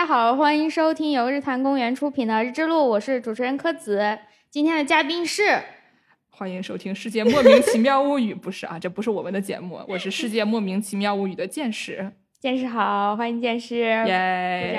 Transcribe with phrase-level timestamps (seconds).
[0.00, 4.18] 大家好，欢迎收听由日坛公园出品的《日之路》，我是主持人柯子。
[4.48, 5.60] 今天的嘉宾是，
[6.30, 12.12] 欢迎收听《世界莫名其妙物语》，不是啊，这不是我们的节目，我是《世界莫名其妙物语》的见识。
[12.40, 13.76] 见识好，欢迎见识。
[13.76, 14.74] 耶！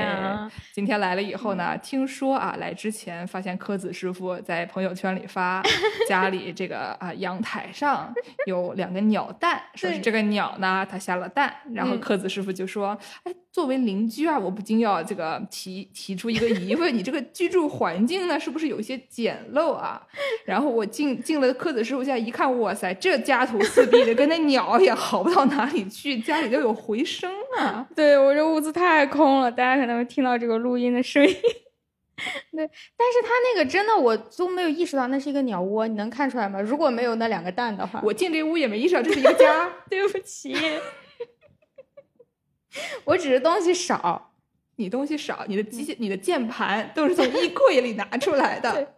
[0.73, 5.61] 今天来了以后呢，听说啊，来之前发现柯子师傅在朋友圈里发
[6.09, 8.11] 家里这个啊阳台上
[8.47, 13.31] 有两个鸟蛋，说是这个鸟呢它下了蛋，然后柯子师傅就说，哎。
[13.51, 20.01] 作为邻居啊，我不禁要这个提提出一个疑问：你这个居住环境呢，是不是有一些简陋啊？
[20.47, 27.87] 然后我进进了柯子师傅家一看，哇塞，这家徒四壁的，跟那鸟也好不到哪里去，家里都有回声啊！
[27.95, 31.33] 对我这屋子太空了，大家可能会听到这个录音的声音。
[32.51, 36.61] 对，但是他那个真的，我都没有意识到那是一个鸟窝，你能看出来吗？
[36.61, 39.69] 如果没有那两个蛋的话，我进这屋也没意识到这是一个家。
[39.89, 40.55] 对不起。
[43.05, 44.33] 我只是东西少，
[44.75, 48.95] 你东西少，你的机械、你的键盘都是从衣柜里拿出来的。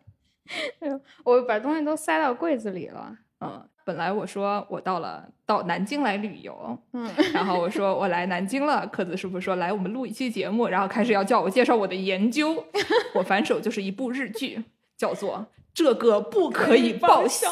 [1.23, 3.17] 我把东西都塞到柜子里了。
[3.39, 12.63] 嗯，本来我说我到了到南京来旅游，嗯， 然后我说我来南京了，克子师傅说来我们录一期节目，然后开始要叫我介绍我的研究。
[13.15, 14.63] 我反手就是一部日剧，
[14.95, 15.37] 叫做
[15.73, 17.49] 《这个不可以报销》。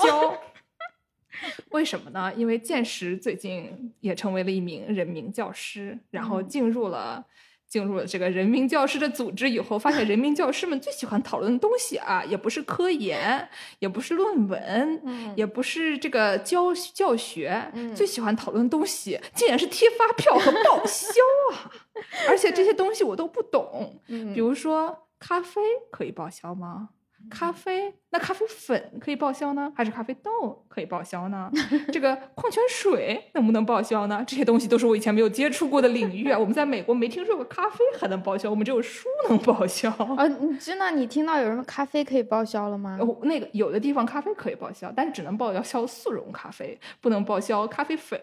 [1.71, 2.31] 为什么呢？
[2.35, 7.25] 因为剑石最近也成为了一名人民教师，然后进入了
[7.71, 13.47] 进入了这个人民教师的组织以后，发现人民教师们最喜欢讨论的东西啊，也不是科研，
[13.79, 15.01] 也不是论文，
[15.37, 21.21] 也不是这个教教学，最喜欢讨论的东西竟然是贴发票和报销
[21.53, 21.71] 啊！
[22.27, 24.01] 而且这些东西我都不懂，
[24.33, 26.89] 比如说咖啡可以报销吗？
[27.29, 31.49] 咖啡，那咖啡粉可以报销呢，还是咖啡豆可以报销呢？
[31.91, 34.23] 这个矿泉水能不能报销呢？
[34.27, 36.37] 这些东西都是我以前没有接触过的领域啊。
[36.37, 40.27] 我们在美国没听说过咖啡还能报销，我们只有书能报销啊。
[40.27, 42.99] 你真的你听到有什么咖啡可以报销了吗？
[43.23, 48.19] 那个有的地方咖啡可以报销，但是只能报销速溶咖啡，不能报销咖啡粉，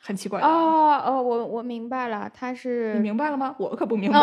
[0.00, 0.40] 很奇怪。
[0.40, 3.54] 哦哦，我我明白了，他是你明白了吗？
[3.58, 4.18] 我可不明白。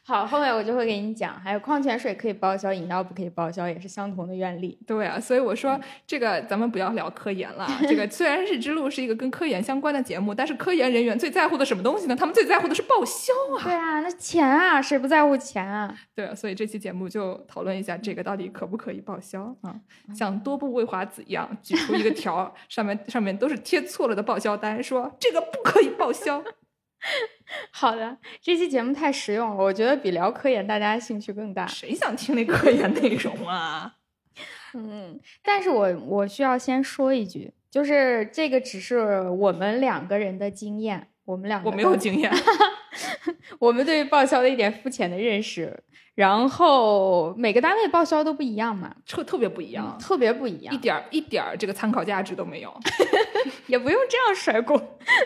[0.10, 4.76] 好，后面我就会给你讲，还有矿泉水可以报销，饮料不可以报销，也是相同的原理。
[4.86, 7.68] 对啊，所以我说这个咱们不要聊科研了。
[7.86, 12.16] 这个虽然日之路是一个跟科研相关的节目，但是科研人员最在乎的什么东西呢？
[12.16, 13.62] 他们最在乎的是报销啊。
[13.62, 15.94] 对啊，那钱啊，谁不在乎钱啊？
[16.14, 19.74] 对啊，所以这期节目就讨论一下这个到底可不可以报销啊？
[20.14, 26.42] 像多部未华子一样举出一个条， 上面上面都是贴错了的报销单，说这个不可以报销。
[27.72, 31.66] 好的，这期节目太实用了，我觉得比聊科研大家兴趣更大。
[31.66, 33.96] 谁想听那科研内容啊？
[34.74, 42.30] 嗯，但是我我需要先说一句，就是这个只是我们两个人的经验，我们两个我没有经验，
[43.58, 45.82] 我们对报销的一点肤浅的认识。
[46.20, 52.70] 然后每个单位报销都不一样嘛，特特别不一样，特别不一样，一点一点这个参考价值都没有，
[53.66, 54.78] 也不用这样甩锅。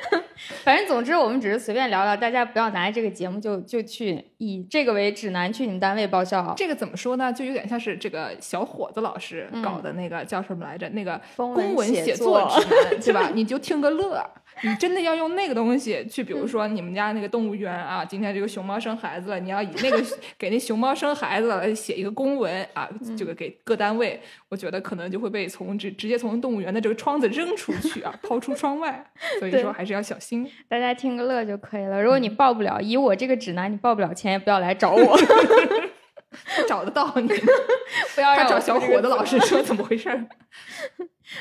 [0.62, 6.54] 反正总之我们只是随便聊聊，大家不要拿这个节目就就去以这个为指南去你们单位报销。
[6.56, 7.32] 这个怎么说呢？
[7.32, 10.88] 就有点像是这个小伙子老师搞的那个叫什么来着？
[10.90, 13.32] 那个公文写作 指南，对吧？
[13.34, 14.24] 你就听个乐。
[14.62, 20.00] 你真的要用那个东西去，比如说你们家那个动物园啊，今天这个熊猫生孩子了，你要以那个
[20.38, 29.12] 给那熊猫生孩子了写一个公文啊，这个给各单位，我觉得可能就会被从直直接从动物园的这个窗子扔出去啊， 抛出窗外。
[29.38, 30.50] 所以说还是要小心。
[30.68, 32.02] 大家听个乐就可以了。
[32.02, 35.16] 如果你报不了，以我这个指南你报不了钱，也不要来找我。
[36.66, 37.28] 找得到你，
[38.16, 40.26] 不要找小伙子老师说怎么回事。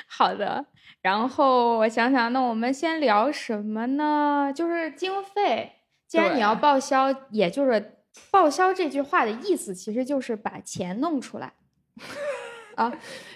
[0.07, 0.63] 好的。
[1.01, 4.53] 然后我想想，那我们先聊什么呢？
[4.55, 5.71] 就是经费。
[6.07, 7.95] 既然你要报销，也就是
[8.31, 11.53] 报销这句话的意思，其实就是把钱弄出来。
[12.75, 12.91] 啊，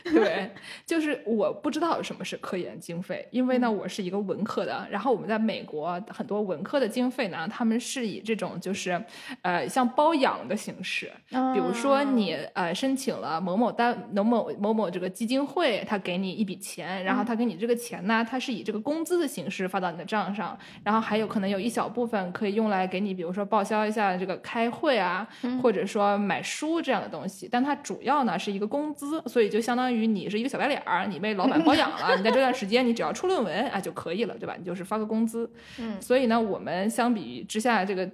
[0.13, 0.49] 对，
[0.85, 4.87] 就是我不知道什么是科研经费，因为呢，我是一个文科的。
[4.89, 9.01] 然后我们在美国很多文科的经费呢，他们是以这种就是
[9.41, 25.27] 呃像包养的形式，比如说你呃申请了某某单某某某某这个基金会，他给你一笔钱，然后他给你这个钱呢，他是以这个工资的形式发到你的账上，然后还有可能有一小部分可以用来给你，比如说报销一下这个开会啊，
[25.61, 29.07] 或者说买书这样的东西，但它主要呢是一个工资。
[29.25, 34.55] 所以就相当于你是一个小白脸儿，你被老板包养了，你在这段时间你只要出论文啊就可以了，对吧？
[34.59, 35.49] 你就是发个工资。
[35.79, 38.07] 嗯，所以呢，我们相比之下，这个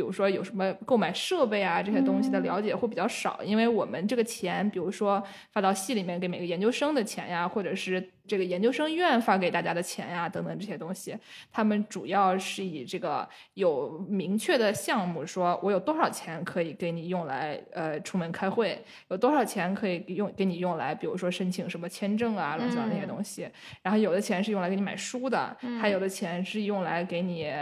[0.00, 11.14] 比比如说有什么购买设备啊这些东西的了解会比较少，因为我们这个钱，比如说发到系里面给每个研究生的钱呀，或者是这个研究生院发给大家的钱呀等等这些东西，
[11.52, 23.46] 他们主要是以这个有明确的项目，说我有多少钱可以给你用来呃出门开会，有多少钱可以用给你用来，比如说申请什么签证啊乱七八糟那些东西，
[23.82, 27.52] 然后有的钱是用来给你买书的，还有的钱是用来给你。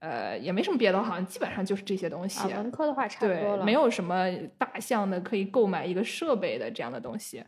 [0.00, 2.46] 呃，也没什么别的，好像基本上就是这些东西。
[2.54, 7.42] 文科的话差不多了，没有什么大项的可以购买一个设备的这样的东西。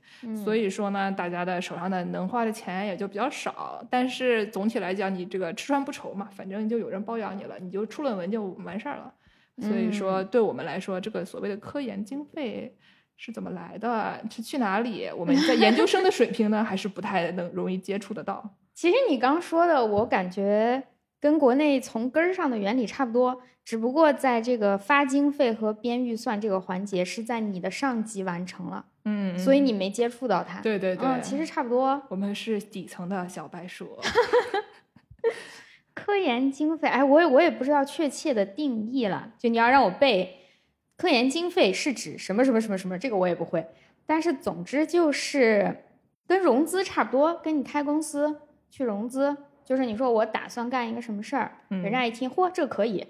[0.45, 3.81] 所以说呢，大家的手上的能花的钱也就比较少。
[3.89, 9.15] 但是总体来讲，你这个吃穿不愁嘛，反正就有人包养你了，你就出论文就完事儿了。
[9.63, 12.77] 所以说，对我们来说，这个所谓的科研经费
[13.17, 15.09] 是怎么来的，是去哪里？
[15.17, 18.57] 我们在研究生的水平呢，还是不太能容易接触得到。
[18.75, 20.83] 其实你刚说的，我感觉。
[21.21, 30.61] 跟国内从根儿上的原理差不多，只不过在这个发经费和编预算这个环节是在你的上级完成了，嗯，所以你没接触到它。
[30.61, 32.03] 对对对，其实差不多。
[32.09, 33.99] 我们是底层的小白鼠。
[35.93, 39.35] 科研经费，哎，我也我也不知道确切的定义了。
[39.39, 40.39] 就你要让我背，
[40.97, 43.67] 科研经费是指什么什么什么什么，这个我也不会。
[44.07, 45.85] 但是总之就是
[46.27, 48.41] 跟融资差不多，跟你开公司
[48.71, 49.37] 去融资。
[49.71, 53.07] 就是你说我打算干一个什么事儿，人家一听，嚯，这可以，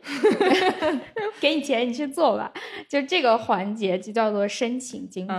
[1.41, 2.53] 给你钱，你去做吧。
[2.87, 5.35] 就这个环节就叫做申请经费。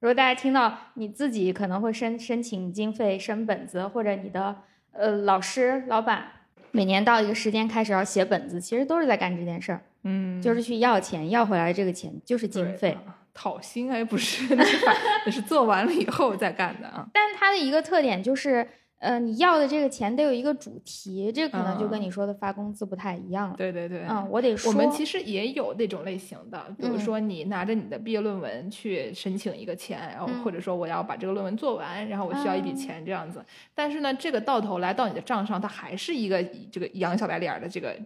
[0.00, 4.56] 如果大家听到你自己可能会申申请经费、申本子，或者你的
[4.90, 6.24] 呃老师、老板
[6.72, 9.80] 每年到一个时间开始要写本子，其实都是在干这件事儿。
[10.02, 12.98] 嗯，就是去要钱，要回来这个钱就是经费。
[13.32, 14.84] 讨薪哎，不是，那是
[15.24, 17.06] 那是做完了以后再干的啊。
[17.14, 18.66] 但它的一个特点就是。
[18.98, 23.54] 呃，你要的这个钱得有一个主题，这可能就跟你说的发工资不太一样了。
[23.56, 33.44] 对对对，嗯，我得说，我们其实也有那种类型的，比如说你拿着你的毕业论文去申请一个钱，然后或者说我要把这个论文做完，然后我需要一笔钱这样子。
[33.74, 36.42] 但是呢，这个到头来到你的账上，它还是一个
[36.72, 37.96] 这个养小白脸的这个。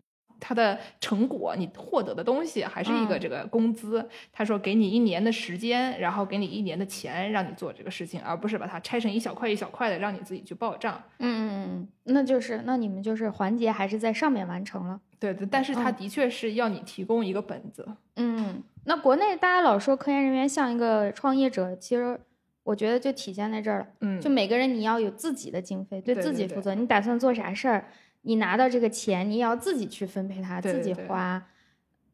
[0.45, 4.05] 他的成果，你获得的东西还是一个这个工资。
[4.33, 11.01] 他说给你一年的时间，然后给你一年的钱，让你做这个事情，而不是把它拆成一小块一小块的，让你自己去报账。
[11.21, 15.01] 嗯嗯嗯，那就是那你们就是环节还是在上面完成了。
[15.21, 17.87] 对对，但是他的确是要你提供一个本子。
[18.17, 22.19] 嗯，那国内大家老说科研人员像一个创业者，其实
[22.65, 23.87] 我觉得就体现在这儿了。
[24.01, 26.75] 嗯，就每个人你要有自己的经费，对自己负责。
[26.75, 27.85] 你打算做啥事儿？
[28.23, 31.43] 你拿到这个钱，你也要自己去分配它，自己花，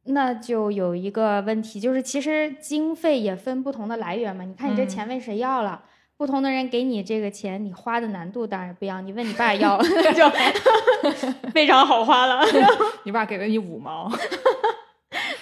[0.05, 4.45] 那就有一个问题，就是其实经费也分不同的来源嘛。
[4.45, 5.85] 你看你这钱问谁要了？
[6.17, 9.07] 不同的人给你这个钱，你花的难度当然不一样。
[9.07, 9.79] 你问你爸要，
[10.13, 10.29] 就
[11.55, 12.45] 非常好花了。
[13.05, 14.11] 你爸给了你五毛，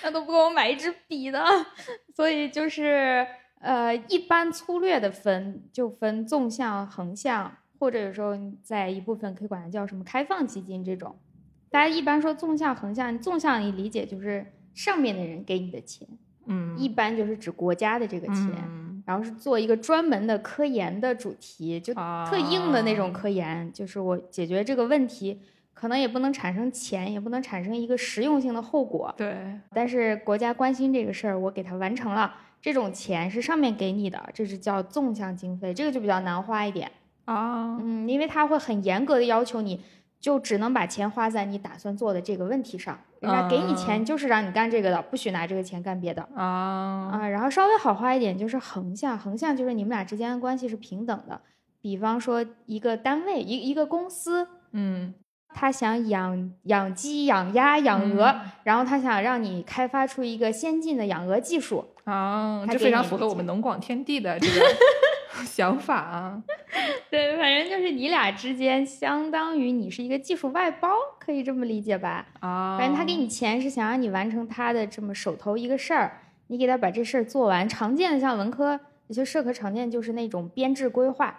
[0.03, 1.43] 那都不够我买一支笔的。
[2.15, 3.27] 所以就是
[3.61, 7.57] 呃，一般粗略的分，就分纵向、横向。
[7.79, 11.15] 或者有时候在一部分可以管它叫什么开放基金这种，
[11.71, 14.45] 大家一般说纵向横向，纵向你理解就是
[14.75, 16.07] 上面的人给你的钱，
[16.47, 18.53] 嗯，一般就是指国家的这个钱，
[19.05, 25.41] 然后是做一个专门的科研的主题，就特硬的那种科研，就是我解决这个问题，
[25.75, 29.37] 可能也不能产生钱，也不能产生一个实用性的后果，对，
[29.73, 36.91] 但是国家关心这个事儿，我给它完成了，这种钱是上面给你的，这是叫纵向经费，这个就比较难花一点。
[37.27, 39.83] 啊，嗯，因为他会很严格的要求你，
[40.19, 42.99] 就只能把钱花在你打算做的这个问题上。
[43.21, 46.23] 人家给你钱就是让你干这个的，不许拿这个钱干别的。
[46.35, 51.41] 啊啊，然后稍微好花一点就是横向，横向就是你们俩之间的关系是平等的。
[51.81, 55.15] 比方说一个单位，一一个公司，嗯，
[55.55, 61.85] 他想养养鸡、养鸭、养鹅，然后他想让你开发出一个先进的养鹅技术。
[62.05, 64.67] 啊，这非常符合我们农广天地的 这个。
[65.45, 66.43] 想法啊，
[67.11, 70.89] 对，反正就是你俩之间，相当于你是一个技术外包，
[71.19, 72.27] 可以这么理解吧？
[72.41, 77.69] 啊，反正他给你钱是想让你完成他的这么手头一个事儿，你给他把这事儿做完。
[77.69, 78.79] 常见的像文科
[79.09, 81.39] 有些社科常见就是那种编制规划，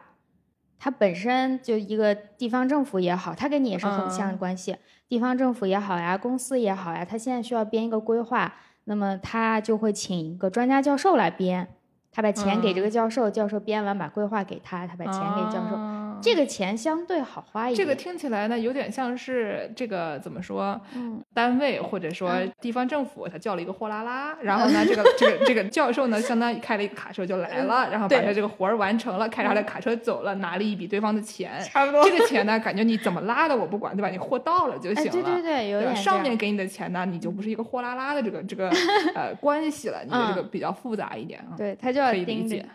[0.80, 4.78] 它本身就一个地方政府也好，他跟你也是横向的关系，
[5.10, 11.68] 地方政府也好呀，公司也好呀，他现在需要编一个规划，那么他就会请一个专家教授来编。
[12.12, 15.76] 他把钱给这个教授，教授编完把规划给他，他把钱给教授，
[16.22, 17.78] 这个钱相对好花一点。
[17.78, 20.80] 这个听起来呢，有点像是这个怎么说？
[20.96, 32.04] 嗯，单位或者说地方政府，他叫了一个货拉拉，然后呢，这个这个这个教授呢，相当于开了一个卡车就来了，然后把他这个活儿完成了，开着他的卡车走了，拿了一笔对方的钱， 差不多。
[32.04, 34.10] 这个钱呢，感觉你怎么拉的我不管，对吧？
[34.10, 35.12] 你货到了就行了。
[35.12, 35.96] 对对对，有点。
[35.96, 38.70] 上面给你的钱呢，你就不是一个货拉拉的这个这个
[39.16, 41.56] 呃关系了，你的这个比较复杂一点啊。
[41.58, 42.66] 对他就要理解。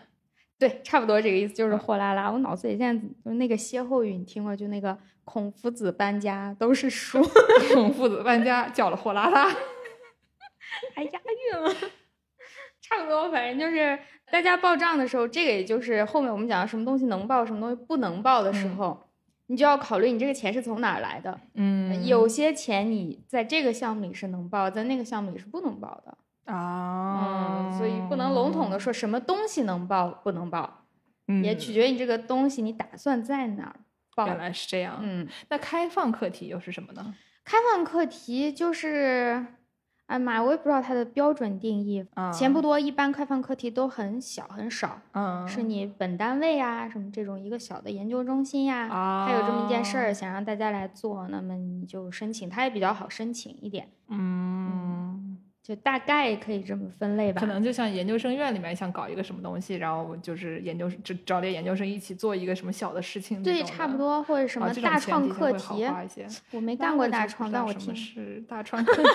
[0.63, 2.31] 对，差不多这个意思，就是货拉拉。
[2.31, 4.55] 我脑子里现在就那个歇后语，你听过？
[4.55, 7.21] 就那个孔夫子搬家都是书，
[7.75, 9.49] 孔夫子搬家 叫了货拉拉，
[10.95, 11.75] 还押韵了。
[12.81, 13.99] 差不多，反正就是
[14.31, 19.03] 大家报账的时候，这个也就是后面我们讲什么东西能报，什么东西不能报的时候，
[19.49, 21.41] 你就要考虑你这个钱是从哪儿来的。
[21.55, 26.17] 嗯，有些钱你在这个项目里是能报，在那个项目里是不能报的。
[26.45, 30.85] 啊，嗯，所以不能笼统的说什么东西能报不能报，
[31.29, 33.77] 嗯，也取决于你这个东西你打算在哪儿
[34.17, 34.27] 报。
[34.27, 37.15] 原来是这样，嗯，那开放课题又是什么呢？
[37.45, 39.47] 开放课题就是，
[40.07, 42.05] 哎妈，我也不知道它的标准定义。
[42.33, 48.89] 钱不多，一般开放课题都很小很少，嗯，是你本单位啊什么这种一个小的研究中心呀，
[49.27, 54.82] 还有这么一件事儿想让大家来做，那么你就申请，它也比较好申请一点，嗯。
[55.63, 65.87] 就大概可以这么分类吧，可能就像研究生院里面想搞一个什么东西，然后就是研究就找点研究生一起做一个什么小的事情，对，差不多或者什么大创课题，
[66.51, 69.09] 我没干过大创，但我听是大 创课题，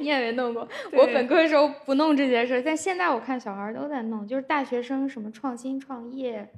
[0.00, 0.68] 你也没弄过。
[0.92, 6.52] 我本科的时候不弄这些事儿，但现在我看小孩都在弄，就是大学生什么创新创业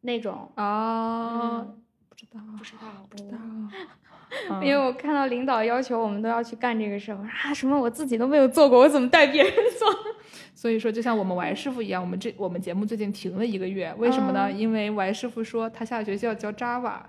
[0.00, 1.64] 那种啊，
[2.08, 3.38] 不知道，不知道，不知道。
[4.62, 9.88] 因为我看到领导要求我们都要去干这个事儿，我说啊，什么我自己都没有做过，我怎么带别人做？
[10.54, 14.50] 所以说，就像我们王师傅一样，我们这我们节目最近停了一个月，为什么呢？
[14.50, 17.00] 因为王师傅说他下学期要教 Java，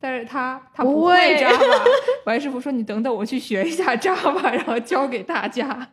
[0.00, 1.82] 但是他他不会 Java。
[2.26, 5.88] 王师傅说你等等，我去学一下 Java，然后教给大家。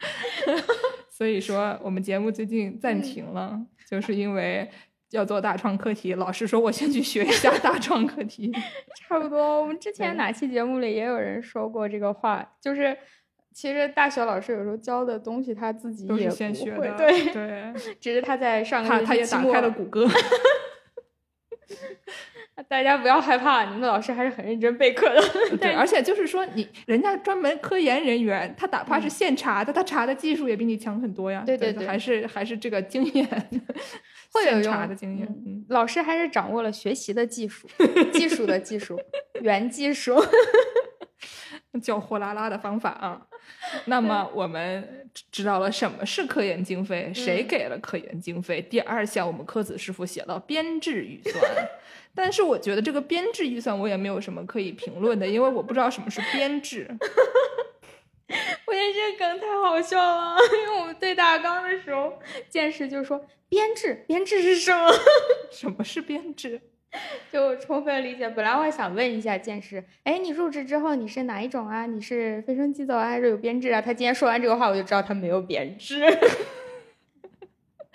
[1.10, 3.60] 所以说，我们节目最近暂停了，
[3.90, 4.70] 就是因为。
[5.14, 8.52] 要做大创课题，老师说我先去学一下大创课题。
[8.98, 12.98] 差不多，我们之前哪期节目里也有人说过这个话，就是
[13.54, 20.08] 其实大学老师有时候教的东西他自己也先学的，对 对，只是他在上个他他也打开了谷歌。
[22.68, 25.58] 大家不要害怕，你们的老师还是很认真备课的。
[25.58, 31.44] 对，而且就是说，你人家专门科研人员，他哪怕是现查的，他查的技术也比你强很多呀。
[31.46, 33.28] 对对对，还是还是这个经验，
[34.34, 35.28] 会有用的经验。
[35.46, 37.68] 嗯，老师还是掌握了学习的技术，
[38.12, 39.00] 技术的技术，
[39.42, 40.22] 原技术，
[41.82, 43.28] 叫货拉拉的方法啊。
[43.86, 48.62] 那么我们知道了什么是科研经费，谁给了科研经费？
[48.62, 51.44] 第二项，我们科子师傅写到编制预算。
[52.16, 56.88] 但是我觉得这个编制预算我也没有什么可以评论的，因为我不知道什么是编制。
[58.66, 62.14] 我觉得这个梗太好笑了，因为我们对大纲的时候，
[62.50, 64.92] 见识就说编制，编制是什么？
[65.52, 66.62] 什么是编制？
[67.32, 68.30] 就充分理解。
[68.30, 71.86] 本来我还想问一下见识，哎，你入职之后你是哪一种啊？
[71.86, 73.82] 你是飞升机走啊，还是有编制啊？
[73.82, 76.00] 他今天说完这个话，我就知道他没有编制。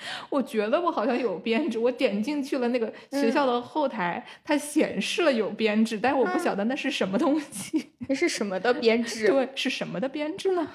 [0.31, 7.93] 我觉得我好像有编制，我点进去了那个学校的后台，它显示了有编制，但是我不晓得那是什么东西。
[8.09, 9.29] 那是什么的编制？
[9.29, 10.69] 对，是什么的编制呢？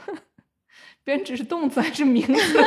[1.03, 2.63] 编制是动词还是名词呢？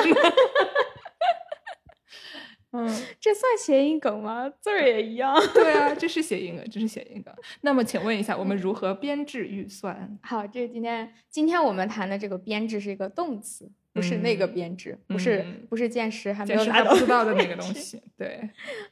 [2.73, 2.87] 嗯，
[3.19, 4.51] 这算谐音梗吗？
[4.61, 5.35] 字儿也一样。
[5.55, 7.33] 对啊，这是谐音梗，这是谐音梗。
[7.63, 10.19] 那么，请问一下，我们如何编制预算？
[10.23, 13.71] 好，这是今天今天我们谈的这个编制是一个动词。
[13.97, 18.01] 不是那个编制，不是不是见识还没有拿到不知道的那个东西。
[18.17, 18.49] 对，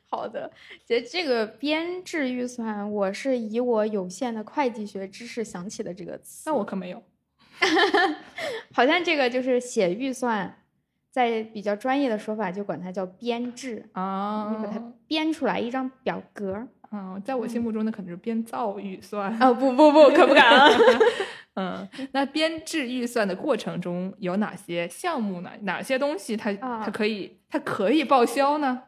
[0.09, 0.51] 好的，
[0.85, 6.45] 其实这个编制预算，我是以我有限的会计学知识想起的这个词。
[6.47, 7.03] 那我可没有，
[8.73, 10.63] 好像这个就是写预算，
[11.11, 16.67] 在比较专业的说法就管它叫编制啊，你把它编出来一张表格。
[16.97, 19.37] 嗯，在我心目中那可能是编造预算。
[19.43, 20.71] 哦不不不，可不敢了。
[21.55, 25.51] 嗯，那编制预算的过程中有哪些项目呢？
[25.63, 28.83] 哪些东西它它可以它可以报销呢？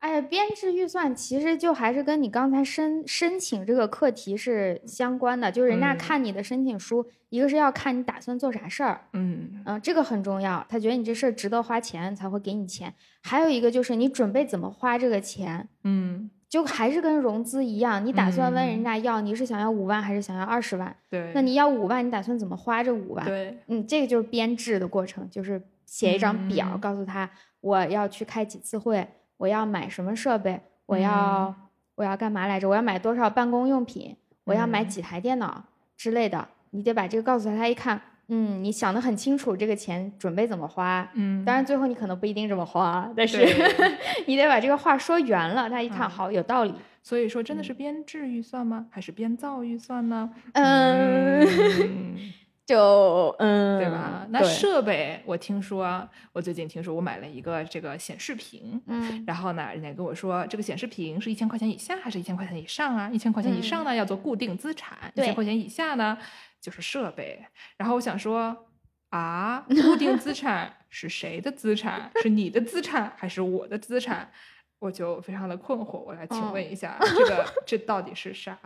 [0.00, 12.94] 哎呀，编制预算其实就还是跟你刚才申申请这个课题是相关的，就是人家看你的申请书，一个是要看你打算做啥事儿，嗯嗯，这个很重要，他觉得你这事儿值得花钱才会给你钱。
[13.22, 16.30] 还有一个就是你准备怎么花这个钱，嗯。
[16.50, 20.94] 就还是跟融资一样，你打算问人家要，你是想要五万还是想要二十万？
[21.08, 23.24] 对，那你要五万，你打算怎么花这五万？
[23.24, 27.30] 对，嗯，这个就是编制的过程，就是写一张表，告诉他
[27.62, 31.54] 我要去开几次会，我要买什么设备，我要。
[31.96, 32.66] 我要干嘛来着？
[32.66, 34.16] 我要买多少办公用品？
[34.44, 35.62] 我要买几台电脑
[35.98, 37.56] 之类的，你得把这个告诉他。
[37.58, 41.06] 他一看，嗯，你想的很清楚，这个钱准备怎么花？
[41.14, 43.44] 嗯，当然最后你可能不一定这么花，但是
[44.26, 45.68] 你得把这个话说圆了。
[45.68, 46.72] 他一看，好，有道理。
[47.02, 48.86] 所以说，真的是编制预算吗？
[48.90, 50.30] 还是编造预算呢？
[50.52, 52.16] 嗯。
[52.66, 54.24] 就嗯，对吧？
[54.30, 63.10] 那设备，我听说，我最近听说，我买了一个这个显示屏，嗯，然后呢，人家跟我说，这个显示屏是一千块钱以下还是一千块钱以上啊？
[63.12, 66.16] 一千块钱以上呢，要做固定资产；一千块钱以下呢，
[66.60, 67.44] 就是设备。
[67.76, 68.66] 然后我想说，
[69.10, 72.10] 啊，固定资产 是谁的资产？
[72.22, 74.30] 是你的资产还是我的资产？
[74.78, 78.58] 我就非常的困惑，我来请问一下，这个 这到底是啥？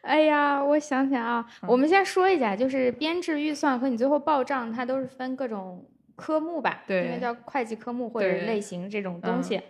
[0.00, 5.86] 哎呀，我想想啊，我们先说一下，就是编制预算和你最后报账，它都是分各种
[6.16, 6.82] 科目吧？
[6.86, 9.60] 对，应该叫会计科目或者类型这种东西。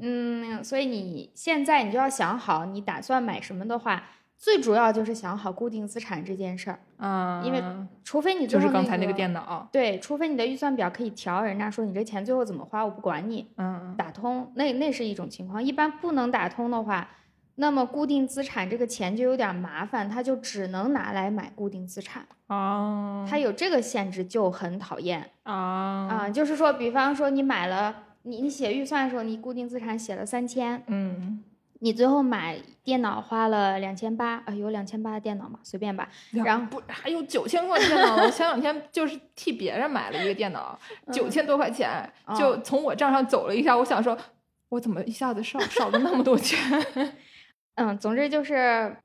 [0.00, 4.02] 嗯，所以你现在你就要想好，你打算买什么的话。
[4.38, 7.60] 最主要就是想好固定资产这件事儿，嗯，因为
[8.04, 17.08] 除非你就是刚才那个电脑，对，除非你的预算表可以调，人家说你这钱最后怎么花我不管你，嗯，打通那那是一种情况，一般不能打通的话，
[17.56, 25.52] 那么固定资产这个钱就有点麻烦，他就只能拿来买固定资产，哦，它有这个限制就很讨厌，啊
[26.08, 31.42] 啊，就是说，比方说你买了，你你写预算的时候，你固定资产写了三千，嗯。
[31.80, 35.60] 你最后买电脑花了两千八啊，有两千八的电脑吗？
[35.62, 36.08] 随便吧。
[36.32, 38.16] 然后不还有九千块钱电脑？
[38.16, 40.78] 我前两天就是替别人买了一个电脑，
[41.12, 43.76] 九千多块钱，就从我账上走了一下。
[43.76, 44.16] 我想说，
[44.70, 46.58] 我怎么一下子少少了那么多钱？
[47.76, 48.96] 嗯，总之就是，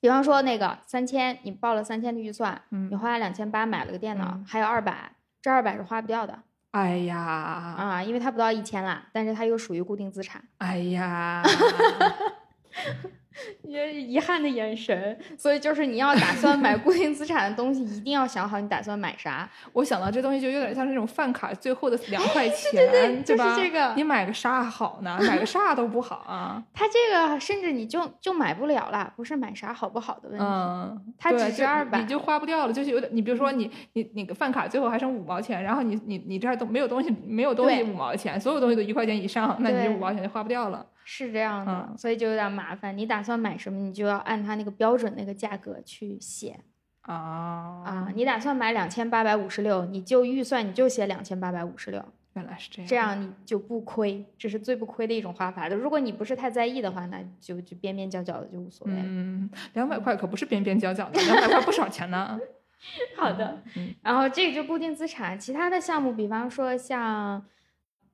[0.00, 5.12] 比方说那个三千，你报了三千的预算，你花了两千八买了个电脑，还有二百，
[5.42, 6.38] 这二百是花不掉的。
[6.74, 10.42] 哎呀，啊，因为它不到一千啦，但是它又属于固定资产。
[10.58, 11.40] 哎呀。
[13.62, 19.48] 也遗憾的眼神，所以就是你要打算买固定资产的东西，一定要想好你打算买啥。
[19.72, 23.92] 我想到这东西就有点像那种饭卡最后的两块钱，对对对，就是这个。
[23.96, 25.18] 你买个啥好呢？
[25.20, 26.62] 买个啥都不好啊。
[26.72, 30.44] 它这个甚至你就就买不了了，不是买啥好不好的问题。
[30.44, 33.10] 嗯，它只是二百，你就花不掉了，就是有点。
[33.14, 40.84] 你比如说你你你个饭卡最后还剩五毛钱，然后你你你这儿都没有东西，没有东西五毛钱，所有东西都一块钱以上，那你这五毛钱就花不掉了。
[41.06, 42.96] 是这样的，所以就有点麻烦。
[42.96, 46.60] 你打算买什么，你就要按他那个标准那个价格去写
[47.00, 48.08] 啊啊！
[48.14, 52.04] 你打算买两千八百五十六，你就预算你就写两千八百五十六。
[52.34, 55.76] 原来是这样，这样你就不亏，这是最不亏的一种花法的。
[55.76, 58.92] 如果你不是太在意的话，那就就边边角角的就无所谓。
[58.96, 62.38] 嗯，两百块可不是边边角角的，两百块不少钱呢。
[63.16, 63.62] 好的，
[64.02, 67.42] 然后这个就固定资产，其他的项目，比方说像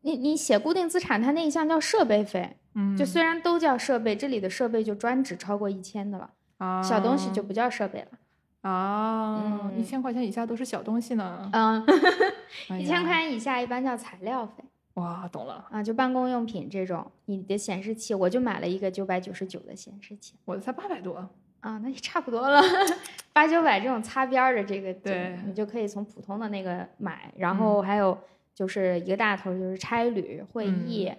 [0.03, 2.59] 你你写固定资产，它那一项叫设备费。
[2.75, 11.85] 嗯，就虽然都叫设备，这里的设备就专指超过一千的了，啊，小东西就不叫设备了，啊，一千块钱以下都是小东西呢，嗯，
[12.79, 14.63] 一千块钱以下一般叫材料费，
[14.95, 21.17] 哇，懂了，啊，就办公用品这种，你的显示器，我就买了一个九百九十九的显示器，我的才八百多，
[21.61, 22.63] 啊，那也差不多了，
[23.33, 28.17] 八九百这种擦边的这个，对，你就可以从普通的那个买，然后还有
[28.55, 31.13] 就是一个大头就是差旅会议。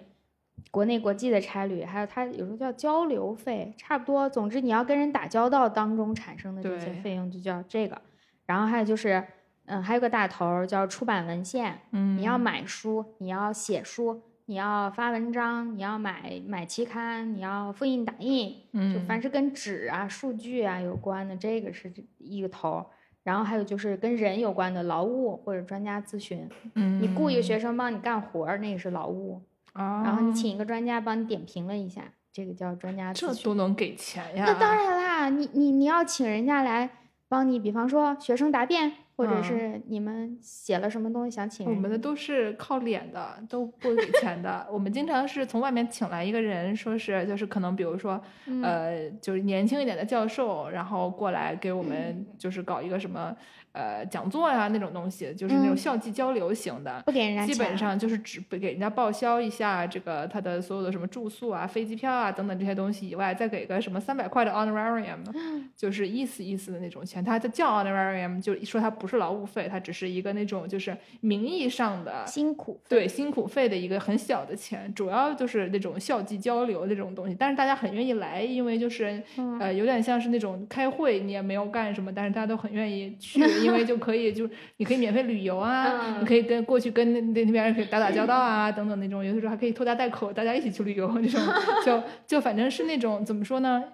[0.72, 4.26] 国内国际的差旅，还有它有时候叫交流费，差不多。
[4.26, 8.00] 总之，你要跟人打交道当中产生的这些费用就叫这个。
[8.46, 9.22] 然后还有就是，
[9.66, 11.78] 嗯，还有个大头叫出版文献。
[11.90, 18.56] 嗯，你要买书，你要写书，你要发文章，你要买买期刊，你要复印打印，
[18.94, 22.86] 就凡是跟纸啊、数据啊有关的，这个是一个头。
[23.22, 26.48] 然后还有就是跟人有关的劳务或者专家咨询。
[26.74, 29.42] 嗯，你雇一个学生帮你干活儿，那个是劳务。
[29.74, 33.28] 然后你请一个专家帮你点评了一下，这个叫专家咨询。
[33.28, 34.44] 这都能给钱呀？
[34.46, 36.90] 那当然啦，你你你要请人家来
[37.28, 41.66] 帮你，比方说学生答辩，或者是你们写了什么东西想请。
[41.66, 44.66] 我们的都是靠脸的，都不给钱的。
[44.70, 48.20] 我们经常是从外面请来一个人，说是就是可能比如说
[48.62, 53.34] 呃就是年轻一点的教授，然后过来给我们就是搞一个什么。
[53.72, 65.18] 呃，讲座呀那种东西，就是那种校际交流型的，不给人家基本上就是只给人家报销一下这个他的所有的什么住宿啊、飞机票啊等等这些东西以外，再给个什么三百块的 honorarium，
[65.76, 67.24] 就是意思意思的那种钱。
[67.24, 77.34] 他叫 honorarium，就说他不是劳务费，他只是一个那种就是名义上的辛苦对辛苦费的一个很小的钱，主要就是那种校际交流这种东西。
[77.38, 79.22] 但是大家很愿意来，因为就是
[79.60, 91.40] 呃有点像是那种开会，你也没有干什么，但是大家都很愿意去， 因为就可以就你可以免费旅游啊，你可以跟过去跟那那那边人可以打打交道啊等等那种，有的时候还可以拖家带口，大家一起去旅游 这种，
[91.84, 93.84] 就就反正是那种怎么说呢？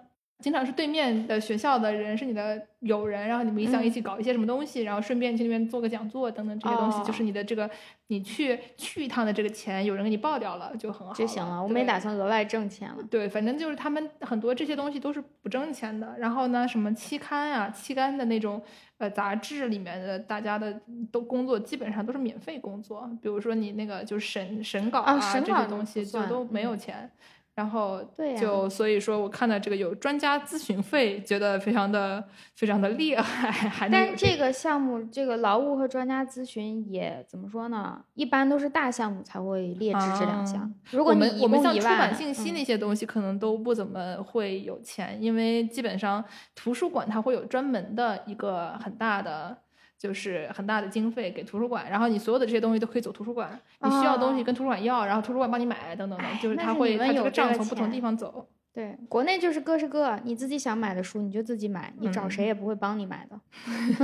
[0.40, 7.68] 经常是对面的学校的人是你的友人，然后你们想一起搞一些什么东西，然后顺便去那边做个讲座等等这些东西，就是你的这个
[8.06, 11.60] 你去去一趟的这个钱，有人给你报掉了就很好就行了。
[11.60, 13.02] 我没打算额外挣钱了。
[13.10, 16.14] 对，反正就是他们很多这些东西都是不挣钱的。
[16.18, 18.62] 然后呢，什么期刊啊、期刊的那种
[18.98, 27.10] 呃杂志里面的大家的都工作基本上都是免费工作，比如说你那个就是审审稿啊这些东西就都没有钱。
[27.58, 28.00] 然后
[28.40, 32.22] 就所以说，我看到这个有专家咨询费，觉得非常的
[32.54, 33.50] 非常的厉害。
[33.50, 38.00] 还但这个项目，这个劳务和专家咨询也怎么说呢？
[38.14, 40.72] 一般都是大项目才会列支这两项。
[40.92, 49.58] 如果你我们像出版信息那些东西，可能都不怎么会有钱，因为基本上图书馆它会有专门的一个很大的。
[49.98, 58.48] 就是很大的经费给图书馆，然后你所有的这些东西都可以走图书馆，你需要东西跟图书馆要，然后图书馆帮你买等等的，就是他会他这个账从不同地方走。
[58.72, 63.40] 对，国内就是各是各，你自己想买的书你就自己买，你找谁也不会帮你买的。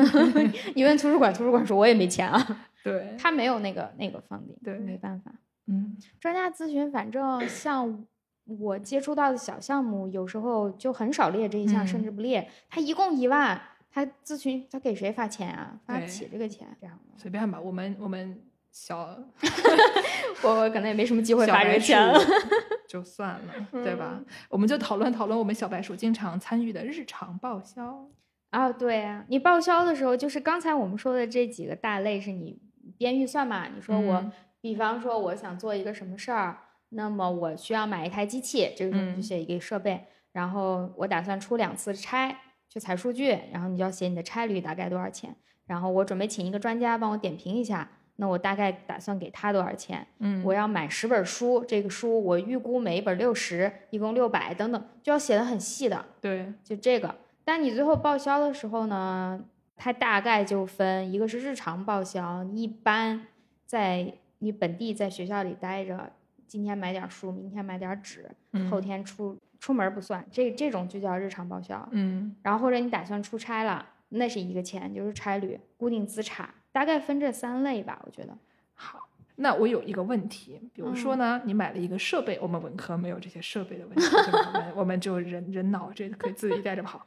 [0.75, 2.45] 你问图书馆，图书馆说我也没钱啊。
[2.83, 5.31] 对，他没有那个那个房顶，对，没办法。
[5.69, 8.05] 嗯，专家咨询，反正像
[8.47, 13.61] 我接触到的小项目，有时候就很少列这一项，甚至不列，他一共一万。
[13.95, 15.79] 他咨询，他给谁发钱啊？
[15.87, 17.61] 发不起这个钱，这样的随便吧。
[17.61, 18.99] 我们我们小，
[20.43, 22.19] 我我可能也没什么机会发这个钱了，
[22.89, 24.21] 就算了，对吧？
[24.49, 28.09] 我们就讨论讨论我们小白鼠经常参与的日常报销
[28.51, 28.73] 啊。
[28.73, 32.59] 对啊，你报销的时候，就是刚才我们说的这几个大类是你
[32.99, 33.69] 编预算嘛？
[33.69, 42.37] 你说我，比方说我想做一个什么事儿，那么我需要买一台机器，这个时候就写一个设备，然后我打算出两次差。
[42.69, 45.35] 去采数据，然后你就要写你的差旅大概多少钱，
[45.67, 50.07] 然后我准备请一个专家帮我点评一下，那我大概打算给他多少钱？
[50.19, 56.05] 嗯，我要买十本书，这个书我预估每一本六十，一共六百等等，就要写的很细的。
[56.21, 57.15] 对，就这个。
[57.45, 59.41] 但你最后报销的时候呢，
[59.77, 63.27] 它大概就分一个是日常报销，一般
[63.67, 66.13] 在你本地在学校里待着，
[66.47, 68.31] 今天买点书，明天买点纸，
[68.71, 69.39] 后天出。
[69.65, 71.89] 出门不算，这这种就叫日常报销。
[71.93, 77.99] 嗯，然后或者你打算出差了，那是一个钱，就是差旅、固定资产，大概分这三类吧。
[78.05, 78.37] 我觉得。
[78.75, 84.53] 好，那我有一个问题，比如说呢，你买了一个设备，我们文科没有这些设备的问题，对吧？
[84.53, 87.01] 我们 我们就人人脑这可以自己带着跑。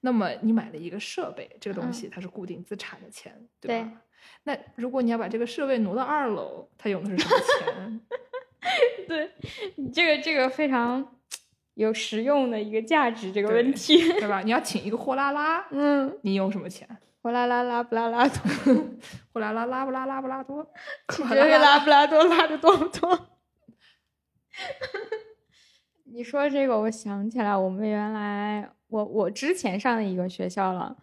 [0.00, 3.90] 那么你买了一个设备，这个东西它是固定资产的钱，对吧？
[4.42, 8.00] 那如果你要把这个设备挪到二楼，它用的是什么钱？
[9.08, 9.30] 对
[9.76, 11.16] 你这个这个非常。
[11.74, 14.40] 有实用的一个价值这个问题，对吧？
[14.42, 16.88] 你要请一个货拉拉， 嗯，你用什么钱？
[17.22, 18.42] 货拉拉拉布拉拉多，
[19.32, 20.66] 货拉拉拉布拉拉布拉多，
[21.06, 23.28] 这个拉布拉多拉的多不多？
[26.04, 30.96] 你说这个，我想起来，我们原来我我之前上的一个学校了，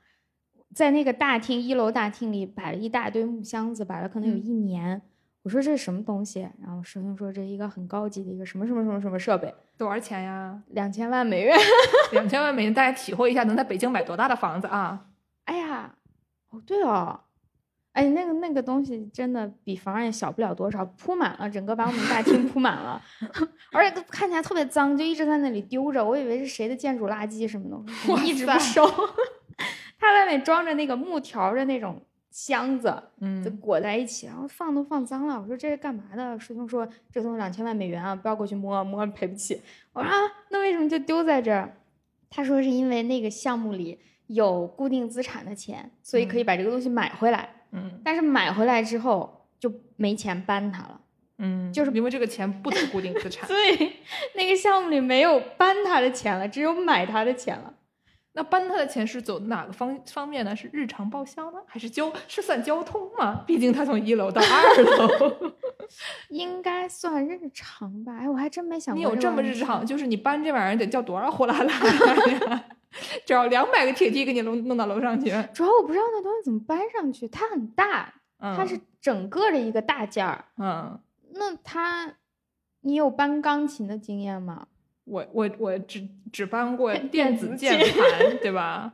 [0.76, 5.02] 在那个大厅一楼大厅里摆了一大堆木箱子，摆了可能有一年。
[5.50, 6.48] 我说这是什么东西？
[6.62, 10.62] 然后师兄说这是一个很高级的一个什么什么什么什么设备，多少钱呀？
[10.68, 11.58] 两千万美元。
[12.14, 15.08] 两千万美元，大家体会一下，能在北京买多大的房子啊？
[15.46, 15.96] 哎呀，
[16.52, 17.22] 哦对哦，
[17.94, 23.02] 哎那个那个东西真的比房也小不了多少，铺满了整个把我们大厅铺满了，
[23.74, 28.88] 而且看起来特别脏，就一直在那里丢着，我以为是谁的建筑垃圾什么的，一直不收。
[29.98, 32.00] 它外面装着那个木条的那种。
[32.32, 35.40] 箱子，嗯，就裹在一起，然后放都放脏了。
[35.40, 36.40] 我说这是干嘛的？
[36.40, 39.62] 师兄说这东西两千万美元啊，不要过去摸，摸赔不起。
[39.94, 40.16] 我说啊，
[40.50, 41.76] 那为什么就丢在这儿？
[42.30, 47.50] 他说是因为那个项目里有固定资产的钱，所以可以把这个东西买回来。
[47.72, 51.02] 嗯，但是买回来之后就没钱搬它了。
[51.40, 53.48] 嗯，就是因为这个钱不等固定资产。
[53.50, 53.94] 对，
[54.36, 57.74] 那个项目里没有搬它的钱了，只有买它的钱了。
[58.40, 60.56] 那搬他的钱是走哪个方方面呢？
[60.56, 63.44] 是日常报销呢，还是交是算交通吗？
[63.46, 65.54] 毕竟他从一楼到二楼，
[66.32, 68.16] 应该算日常吧？
[68.18, 68.98] 哎，我还真没想过。
[68.98, 69.86] 你有这么日常？
[69.86, 72.64] 就是你搬这玩意儿得叫多少货拉拉呀？
[73.28, 75.30] 只要两百个铁梯给你弄弄到楼上去。
[75.54, 80.46] 主要我不知道那东西怎么搬上去，它很大，它是整个的一个大件儿。
[80.58, 80.98] 嗯，
[81.34, 82.14] 那它，
[82.80, 84.68] 你有搬钢琴的经验吗？
[85.10, 88.94] 我我我只只搬过电子键 盘，对吧？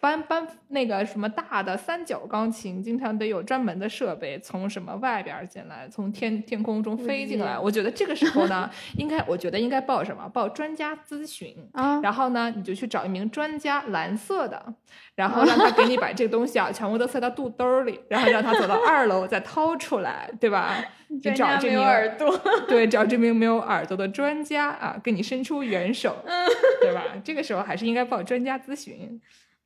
[0.00, 7.58] 搬搬那个什么大的三角钢琴，经常得有专门的设备从什么外边进来，从天天空中飞进来。
[7.58, 10.28] 我觉得这个时候呢，应该我觉得应该报什么？
[10.28, 12.00] 报专家咨询啊。
[12.02, 14.74] 然后呢，你就去找一名专家，蓝色的，
[15.14, 20.76] 然后让他给你把这个东西啊全部都塞到肚兜里，然后让他走到 二楼再掏出来，对吧？
[21.22, 26.16] 就找这名耳朵，对，找这名没有耳朵的专家啊，给你伸出援手，
[26.82, 27.02] 对吧？
[27.24, 29.20] 这个时候还是应该报专家咨询。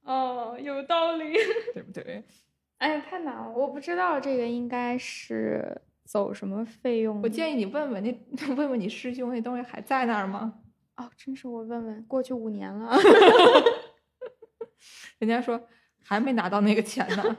[0.04, 1.34] 哦，有道理，
[1.74, 2.24] 对不对？
[2.78, 7.22] 哎呀，太难了，我不知道这个应该是走什么费用。
[7.22, 8.12] 我建议你问问那
[8.56, 10.54] 问问你师兄那东西还在那儿吗？
[10.96, 12.96] 哦，真是我问问，过去五年了，
[15.18, 15.60] 人家说
[16.04, 17.36] 还没拿到那个钱呢，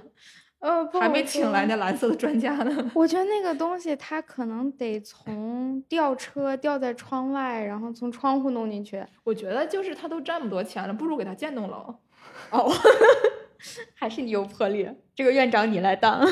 [0.59, 2.91] 呃，还没请来那蓝色的专家呢。
[2.95, 9.05] 我觉得那个东西他可能得从吊车吊在窗外，然后从窗户弄进去。
[9.25, 11.93] 我觉得就是他都这么多钱了，不如给他建栋楼。
[12.51, 12.71] 哦，
[13.95, 16.25] 还是你有魄力，这个院长你来当。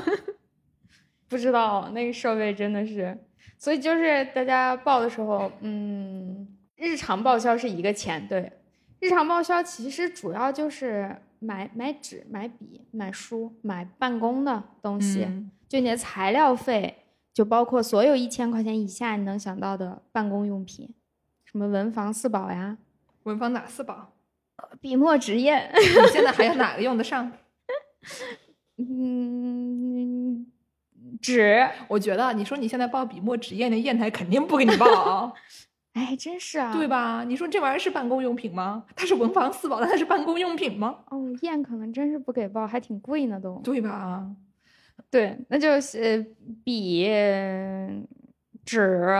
[1.27, 3.17] 不知道那个设备真的是，
[3.57, 8.51] 所以就是大家报的时候，嗯，日常报销是一个钱，对，
[8.99, 15.25] 日常报销其实主要就是买买纸、买笔、买书、买办公的东西，
[15.69, 20.93] 就你的材料费，就包括所有一千块钱以下你能想到的办公用品，
[21.45, 22.77] 什么文房四宝呀，
[23.23, 24.11] 文房哪四宝？
[24.79, 27.31] 笔墨纸砚，你现在还有哪个用得上？
[28.77, 30.47] 嗯，
[31.21, 31.67] 纸。
[31.87, 35.33] 我觉得你说你现在报笔墨纸砚，那砚台肯定不给你报。
[35.93, 37.23] 哎，真是啊，对吧？
[37.27, 38.85] 你说这玩意儿是办公用品吗？
[38.95, 40.99] 它是文房四宝，它是办公用品吗？
[41.09, 43.59] 哦，砚可能真是不给报，还挺贵呢，都。
[43.63, 44.25] 对吧？
[45.09, 46.25] 对，那就是
[46.63, 47.05] 笔。
[48.65, 49.19] 纸，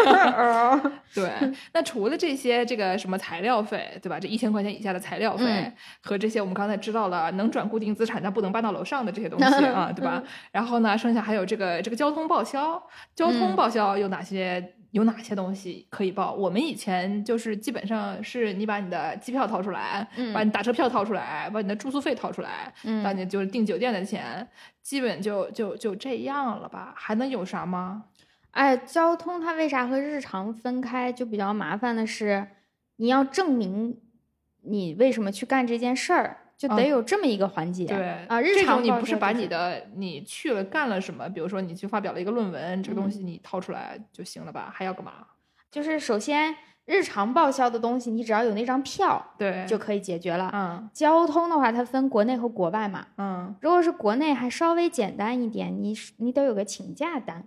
[1.14, 1.30] 对。
[1.72, 4.18] 那除了这些，这个什么材料费，对吧？
[4.18, 10.22] 这一千块钱以下的材料费和这些我们刚才知道了能转固定资产但不能搬到楼上的这些东西啊，对吧？
[10.52, 12.82] 然后呢，剩下还有这个这个交通报销，
[13.14, 14.74] 交通报销有哪些？
[14.92, 16.32] 有哪些东西可以报？
[16.32, 20.04] 我们以前就是基本上是你把你的机票掏出来，
[20.34, 24.44] 把你打车票掏出来，把你的住宿费掏出来，那你就是订酒店的钱，
[24.82, 26.92] 基本就就就这样了吧？
[26.96, 28.02] 还能有啥吗？
[28.52, 31.12] 哎，交通它为啥和日常分开？
[31.12, 32.48] 就比较麻烦的是，
[32.96, 33.96] 你要证明
[34.62, 37.86] 你为什么去干这件事儿，就得有这么一个环节。
[37.86, 44.70] 对啊，日常你不是把你的你去了干了什么，比如说你去发表了一个论文，这个东西你掏出来就行了吧？
[44.74, 45.12] 还要干嘛？
[45.70, 50.50] 就是首先日常报销的东西，你只要有那张票，对，就可以解决了。
[50.52, 53.06] 嗯，交通的话，它分国内和国外嘛。
[53.16, 57.44] 嗯，如果是国内，还稍微简单一点，你你得有个请假单。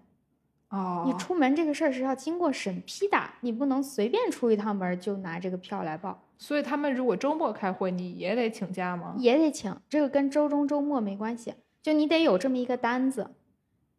[0.74, 6.20] 哦，你出门这个事儿是要经过审批的，你不能随便出一趟门就拿这个票来报。
[6.40, 9.14] 所以他们如果周末开会，你也得请假吗？
[9.20, 13.30] 也得请，这个跟周中周末没关系，就你得有这么一个单子，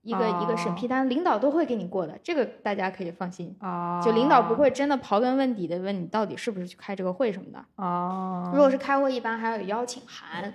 [0.03, 3.55] 一个一个审批单，领导都会给你过的，这个大家可以放心。
[3.61, 7.65] 啊，就领导不会真的刨根问底的问你到底是不是去开这个会什么的。
[7.77, 10.53] 哦，如果是开会，一般还要有邀请函，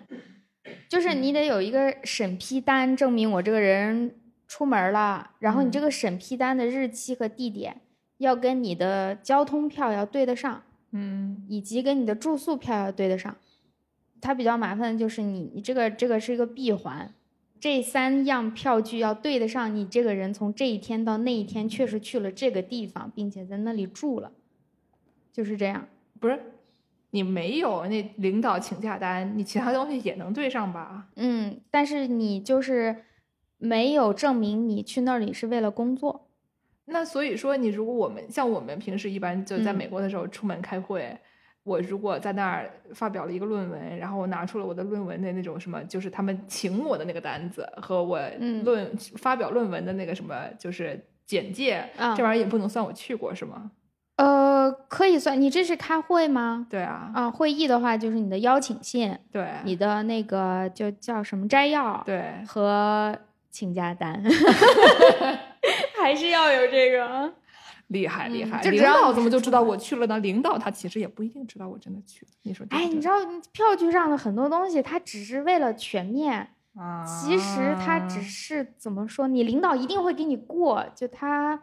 [0.89, 4.15] 就是你得有一个审批单，证明我这个人。
[4.49, 7.81] 出门了，然后你这个审批单的日期和地点
[8.17, 13.37] 要跟你的交通票要对得上，嗯，以及跟你的住宿票要对得上。
[14.19, 17.13] 它比较麻烦的就是你，你这个这个是一个闭环，
[17.59, 24.31] 这三样票据要对得上，你这个人从这一天到那一天确实去了这个地方，并且在那里住了，
[25.31, 25.87] 就是这样。
[26.19, 26.39] 不是，
[27.11, 31.09] 你没有那领导请假单，你其他东西也能对上吧？
[31.17, 33.03] 嗯，但是你就是。
[33.59, 36.29] 没有证明你去那里是为了工作，
[36.85, 41.15] 那所以说你如果我们像我们平时一般就在美国的时候出门开会，
[41.63, 48.19] 我如果在那儿发表了一个论文，然后我拿出了我的论文的那种什么，就是他们请我的那个单子和我
[48.63, 53.69] 论发表论文的那个什么，就是简介，这玩意儿也不能算我去过是吗？
[54.15, 56.65] 呃，可以算，你这是开会吗？
[56.69, 63.15] 对啊，啊，会议的话就是你的邀请信，对，你的那个就叫什么摘要，对，和。
[63.49, 64.23] 请假单，
[65.99, 67.33] 还是要有这个，
[67.87, 68.61] 厉害厉害。
[68.61, 70.19] 领导怎么就知道我去了呢？
[70.19, 72.31] 领导他其实也不一定知道我真的去了。
[72.43, 73.15] 你说，哎，你知道
[73.51, 76.55] 票据上的很多东西，他只是为了全面，
[77.05, 79.27] 其实他只是怎么说？
[79.27, 81.61] 你领导一定会给你过，就他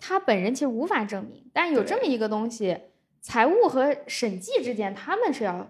[0.00, 1.44] 他本人其实无法证明。
[1.52, 2.76] 但有这么一个东西，
[3.20, 5.68] 财务和审计之间他们是要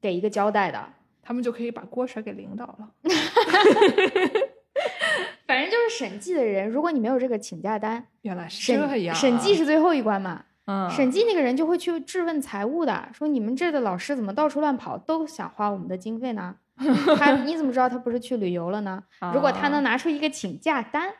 [0.00, 2.90] 给一个交代的，他们就可以把锅甩给领导了。
[5.46, 10.44] 反正就是审计的人，如果你没有这个请假单，原来是这样，审计是最后一关嘛。
[10.66, 16.54] 嗯，审计那个人就会去质问财务的，说你们这的老师怎么到处乱跑，都想花我们的经费呢？
[17.18, 19.02] 他你怎么知道他不是去旅游了呢？
[19.34, 21.12] 如果他能拿出一个请假单，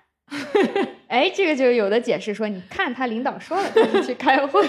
[1.09, 4.67] 哎，这个就有的解释说，你看他领导说了，他是去开会。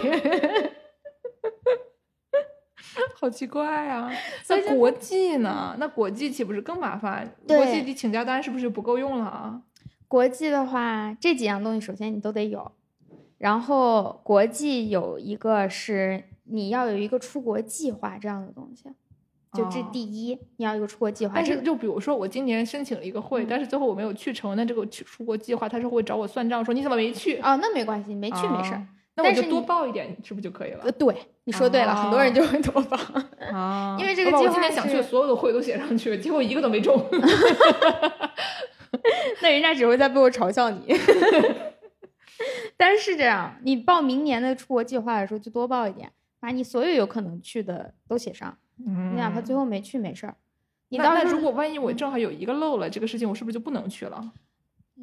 [3.15, 4.11] 好奇怪啊！
[4.43, 5.75] 所以那国际呢？
[5.79, 7.33] 那国际岂不是更麻烦？
[7.47, 9.61] 国际的请假单是不是不够用了啊？
[10.07, 12.71] 国际的话，这几样东西首先你都得有，
[13.37, 18.89] 然后国际有一个是你要有一个出国计划这样的东西，
[19.53, 21.33] 就这哦第一，你要有个出国计划。
[21.35, 27.37] 但是就比如说我今年申请了一个会，嗯但是最后我没有去成，那这个去出国计划他是会找我算账，说你怎么没去？
[27.37, 28.77] 哦，那没关系，没去没事儿。
[28.77, 30.91] 啊那我就多报一点，是不是就可以了呃，？
[30.93, 32.97] 对，你说对了，很多人就会多报。
[33.51, 36.97] 啊 因为这个我把我计划今年想去的所有的会都写上去，结果一个都没中。
[39.41, 40.95] 那人家只会在背后嘲笑你。
[42.75, 48.57] 但是这样，你报明年的出国计划的时候就多报一点，把你所有有可能去的都写上。
[48.77, 50.35] 你哪怕最后没去没事儿，
[50.89, 54.31] 你那那到时如果万一我正好有一个漏了，这个事情我是不是就不能去了？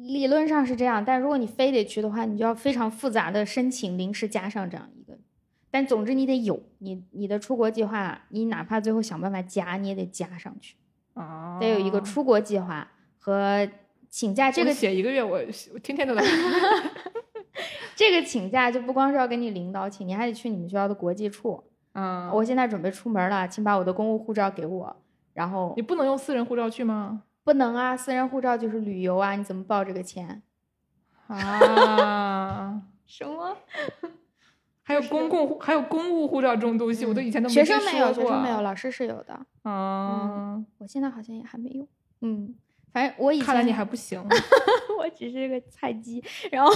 [0.07, 5.17] 理论上是这样，但如果你非得去的话，你就要非常复杂的申请临时加上这样一个。
[5.69, 10.75] 但总之你得有你你的出国计划，你哪怕最后想办法加，你也得加上去，
[11.13, 13.69] 啊，得有一个出国计划和
[14.09, 14.51] 请假。
[14.51, 15.39] 这我个写一个月，我
[15.73, 16.21] 我天天都在。
[17.95, 21.63] 这个请假就不光是要跟你领导请，你还得去你们学校的国际处。
[21.93, 24.95] 嗯，我现在准备出门了，请把我的公务护照给我。
[25.33, 27.23] 然后你不能用私人护照去吗？
[27.43, 30.41] 不能啊，私人护照就是旅游啊，你怎么报这个钱？
[31.27, 33.57] 啊， 什么？
[34.83, 39.39] 还有公共还有公务护照这种东西，我都以前都没学生没有，学生没有，老师是有的。
[39.63, 40.61] 啊。
[40.79, 41.87] 我现在好像也还没有。
[42.21, 42.53] 嗯，
[42.91, 44.21] 反正我以前看来你还不行。
[44.99, 46.21] 我只是个菜鸡。
[46.51, 46.71] 然后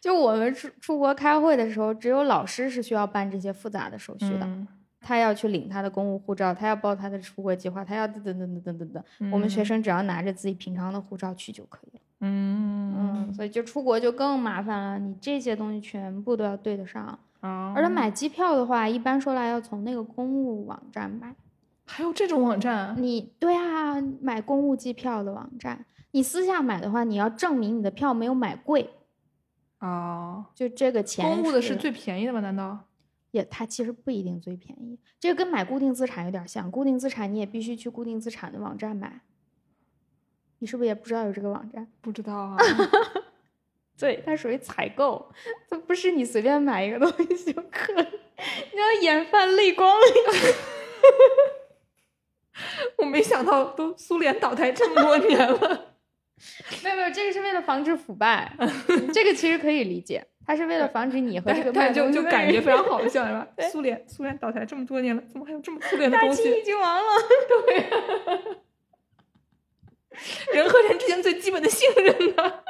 [0.00, 4.40] 就我们出出国开会的时候，只有老师是需要办这些复杂的手续的。
[4.42, 4.66] 嗯
[5.04, 9.30] 他要去领他的公务护照，他要报他的出国计划，他要等等等等等等等。
[9.30, 12.02] 我们学生只要拿着自己平常的护照去就可以了。
[12.20, 17.18] 嗯嗯，所以就出国就更麻烦了，你这些东西全部都要对得上。
[17.40, 21.34] 啊，而且买机票的话，一般说来要从那个公务网站买。
[21.86, 28.88] 还有这种网站你对啊，买公务机票的网站，你私下买的话，你要证明你的票没有买贵，
[29.80, 30.46] 哦？
[30.54, 32.40] 就这个钱公务的是最便宜的吗？
[32.40, 32.86] 难道？
[33.34, 36.70] 也，它其实不一定最便宜，这个跟买固定资产有点像。
[36.70, 39.22] 固定资产你也必须去固定资产的网站买，
[40.60, 41.90] 你是不是也不知道有这个网站？
[42.00, 42.56] 不知道啊。
[43.98, 45.32] 对，它属于采购，
[45.68, 48.06] 它不是你随便买一个东西就可以，
[48.72, 50.06] 你要眼泛泪光了。
[52.98, 55.96] 我没想到，都苏联倒台这么多年了。
[56.84, 58.56] 没有没有，这个是为了防止腐败，
[59.12, 63.68] 这个其实可以理解，它是为了防止你和这个卖但但就就感觉非常好 笑，是吧对？
[63.68, 66.42] 苏联苏联倒台这么多年了，怎么还有这么苏联的东西？
[66.42, 67.02] 清已经亡了。
[67.66, 67.76] 对
[70.54, 72.62] 人和人之间最基本的信任呢？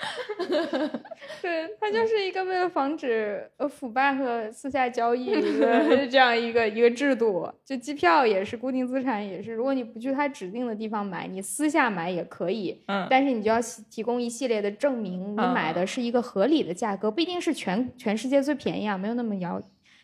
[1.42, 7.46] 对，它就是一个为了防止呃腐败和私下交易一个 这样一个一个制度。
[7.64, 13.58] 就机票也是固定资产，也是，如果你不去它指定的地方买，你私下买也可以，嗯但是你就要
[13.90, 19.60] 提供一系列的证明，你买的是一个合理的价格，不一定是全全世界最便宜啊，没有那么遥。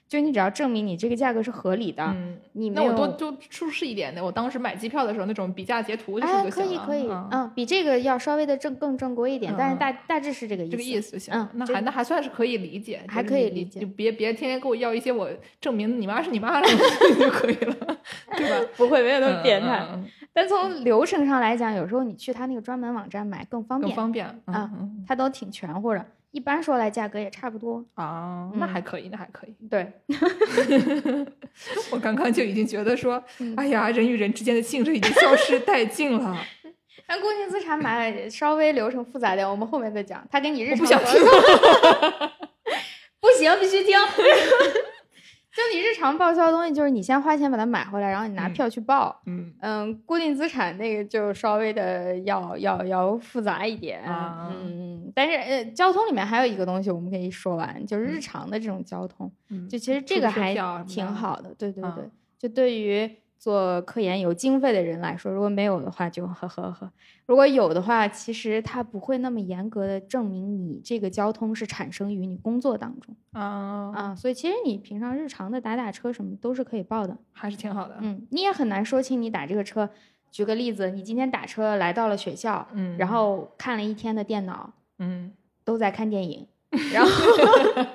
[0.09, 4.25] 就你只要证明你这个价格是合理的，嗯，你那我多就舒适一点的。
[4.25, 6.51] 我当时买机票的时候，那种比价截图就是。
[6.51, 10.71] 可以可以，嗯，嗯，比这个要稍微的正更正规一点，但是嗯大大致是这个意思。
[10.71, 11.49] 这个意思就行嗯。
[11.55, 15.29] 那还那还算是可以理解，还可以理解就别别天天给我要一些我
[15.61, 16.69] 证明你妈是你妈的
[17.19, 17.75] 就可以了，
[18.37, 18.69] 对吧？
[18.79, 19.85] 不会没有那嗯么变态。
[20.33, 24.71] 但从流程上来讲，有时候你去他那个专门网站买更方便，更方便啊
[25.09, 26.07] 它都挺全乎的。
[26.37, 27.83] 一般说来价格也差不多。
[27.95, 29.57] 啊，那嗯还可以，那还可以。
[29.71, 29.91] 对
[31.91, 36.37] 我刚刚就已经觉得说，嗯哎呀，人与人之间的竞争已经消失殆尽了。
[37.09, 40.23] 但固定资产买稍微流程复杂点，我们后面再讲。
[40.31, 41.23] 他给你日常我不想听
[43.19, 43.97] 不行，必须听。
[45.57, 49.23] 就你日常报销的东西，就是你先花钱把它买回来，然后你拿嗯票去报。
[49.25, 54.51] 嗯嗯，固定资产那个就稍微的要要要复杂一点，啊。
[54.53, 58.21] 嗯，但是呃，交通里面还有一个东西我们可以说完，就是日嗯。
[58.21, 60.55] 常的这种交通，嗯，就其实这个还
[60.87, 66.91] 挺好的，对对对，嗯就对于做科研有经费的人来说，如果没有的话就呵呵呵，
[67.27, 77.17] 如果有的话，其实它不会那么严格的证明你这个交通是产生于你工作当中啊，啊，所以其实你平常日常的打打车什么都是可以报的。
[77.33, 77.97] 还是挺好的。
[78.01, 79.89] 嗯，你也很难说清你打这个车。
[80.33, 85.33] 举个例子，你今天打车来到了学校，嗯，然后看了一天的电脑，嗯
[85.65, 86.47] 都在看电影，
[86.93, 87.11] 然后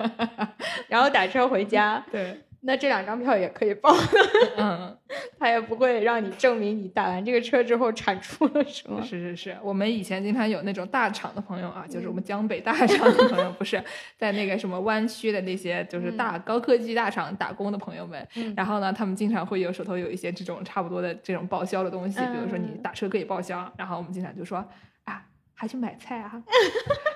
[0.89, 3.91] 然后打车回家，对，那这两张票也可以报。
[4.57, 4.95] 嗯，
[5.39, 9.01] 他也不会让你证明你打完这个车之后产出了什么。
[9.01, 13.83] 是是是，我们以前经常有那种大厂的朋友啊，就是我们江北大厂的朋友，不是
[14.17, 18.27] 在那个什么湾区的那些就是大高科技大厂打工的朋友们。
[18.55, 24.67] 然后呢，他们经常会有手头有一些这种差不多的这种报销的东西，比如说你打车可以报销，然后我们经常就说啊，
[25.61, 26.43] 还去买菜啊，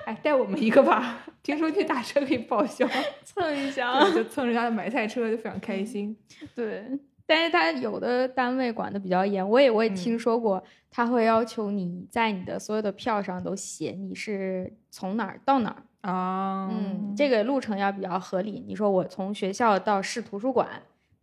[0.04, 2.86] 哎，带我们一个吧，听说去打车可以报销，
[3.24, 6.16] 蹭一下，就蹭人家的买菜车，就非常开心。
[6.54, 6.84] 对。
[7.26, 18.62] 但是他有的单位管的比较严，我也我也听说过，他会要求你在你的所有的票上都写你是从哪儿到哪儿啊，嗯，这个路程要比较合理。
[18.64, 20.68] 你说我从学校到市图书馆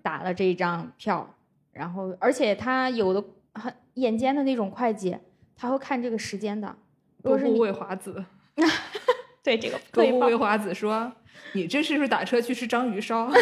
[0.01, 1.34] 打了这一张票，
[1.71, 5.17] 然后而且他有的很眼尖的那种会计，
[5.55, 6.76] 他会看这个时间的。
[7.24, 8.24] 多部未华子，
[9.41, 11.11] 对这个多部未华子说，
[11.53, 13.32] 你这是不是打车去吃章鱼烧？
[13.32, 13.39] 对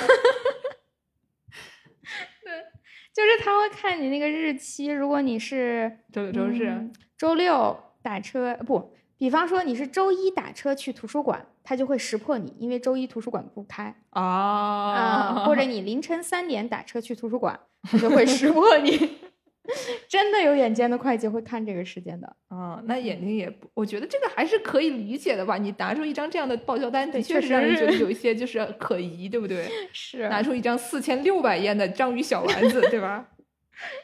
[3.14, 19.18] 就是他会看你那个日期，如果你是周六周日、周六打车，不，比方说你是周一打车去图书馆，他就会识破你，因为周一图书馆不开啊，或者 你凌晨三点打车去图书馆，他就会识破你。
[20.10, 25.58] 真的有眼尖的会计会看这个时间的啊，那眼睛也不，我觉得这个还是可以理解的吧。
[25.58, 29.70] 你拿出一张这样的报销单，的确是让人觉得有 一些就是可疑，对不对？
[29.94, 33.30] 是拿出一张四千六百烟的章鱼小丸子，对吧？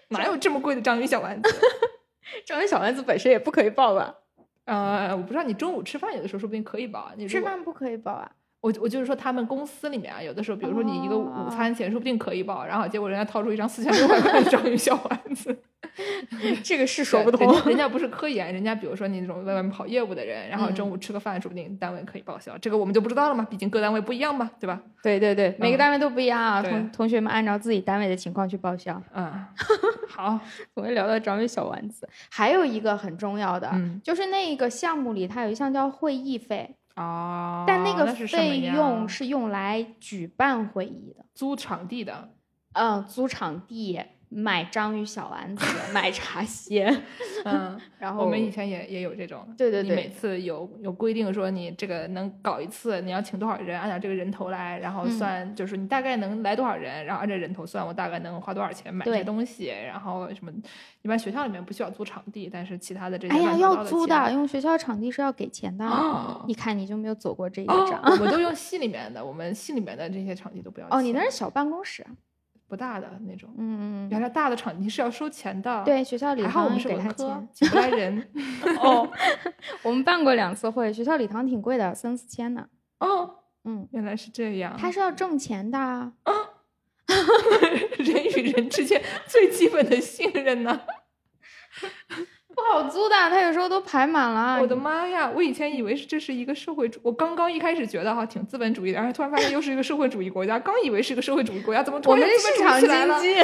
[0.09, 1.49] 哪有这么贵的章鱼小丸子？
[2.45, 4.15] 章鱼小丸子本身也不可以报吧？
[4.65, 8.31] 呃，我不知道你中午吃饭有的时候说不定可以报，你吃饭不可以报啊。
[8.59, 15.55] 我我就是说，他们公司里面啊，有的时候，比如说你一个午餐钱，说不定可以报，然后结果人家掏出一张四千六百块的章鱼小丸子，
[16.63, 17.47] 这个是说不通。
[17.65, 22.57] 人家不是科研，人家比如说你那种在外面跑业务的人，然后中午吃个饭，说不定单位可以报销。
[22.57, 24.81] 这个我们就不知道了嘛，毕竟各单位不一样嘛，对吧？
[25.03, 26.61] 对对对，每个单位都不一样啊。
[26.61, 28.99] 同同学们按照自己单位的情况去报销。
[29.13, 29.45] 嗯，
[30.09, 30.39] 好，
[30.73, 33.71] 我们聊到章鱼小丸子，还有一个很重要的，
[34.03, 36.75] 就是那个项目里，它有一项叫会议费。
[36.97, 42.33] 哦，但那个费用是用来举办会议的，租场地的，
[42.73, 44.01] 嗯，租场地。
[44.29, 46.85] 买章鱼小丸子， 买茶歇，
[47.45, 60.51] 嗯， 然后我们以前也也有这种，对对对，每次有有规定说你这个能搞一次，你要请多少人，按照这个人头来，然后算，就是你大概能来多少人，然后按照人头算，我大概能花多少钱买这些东西，然后什么，
[61.03, 65.85] 一般学校里面不需要租场地，但是其他的这些，哎呀，要租的，因为学校场地是要给钱的，
[66.45, 72.05] 你看你就没有走过这一章，我都 用系里面的，我们系里面的这些场地都不要钱，哦，你那是小办公室。
[72.67, 75.83] 不大的那种，嗯嗯，原来大的场地是要收钱的。
[75.83, 78.29] 对，学校礼堂给他钱，请不来人。
[78.81, 79.09] 哦，
[79.83, 82.67] 我们办过两次会，学校礼堂挺贵的，三四千呢。
[82.99, 84.75] 哦，嗯，原来是这样。
[84.77, 85.79] 他是要挣钱的。
[85.79, 86.13] 啊，
[87.99, 90.81] 人与人之间最基本的信任呢。
[92.57, 94.59] 不好租的，他有时候都排满了。
[94.59, 95.31] 我的妈呀！
[95.33, 100.57] 我以前以为是这是一个社会主，我刚刚一开始觉得哈挺资本主义的，然后突然发现又是一个社会主义国家。
[100.57, 102.89] 刚以为是个社会主义国家，怎么突然市场经
[103.21, 103.35] 济？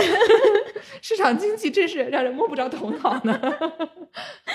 [1.00, 3.40] 市场经济真是让人摸不着头脑呢。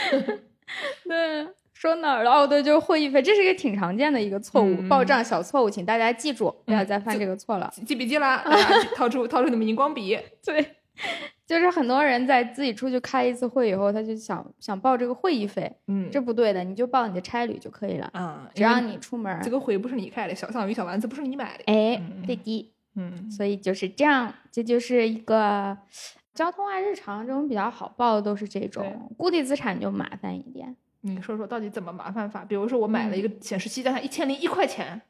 [1.06, 2.30] 对，说哪儿了？
[2.32, 7.72] 哦，对，就是会议费，这是一个挺常见的一个错误，报账小错误，请大家记住，不要再犯这个错了。
[7.86, 8.44] 记笔记啦，
[8.96, 10.18] 掏出掏出你们荧光笔。
[10.44, 10.74] 对。
[11.48, 25.74] 就是很多人在自己出去开一次会以后，他就想想报这个会议费，嗯，这不对的，你就报你的差旅就可以了，啊，只要你出门，这个会不是你开的，小象鱼小丸子不是你买的，哎，对的，嗯，所以就是这样，这就是一个
[26.34, 30.76] 交通啊，日常这种比较好报的都是这种，固定资产就麻烦一点。
[31.00, 32.44] 你说说到底怎么麻烦法？
[32.44, 35.00] 比如说我买了一个显示器，但它一千零一块钱，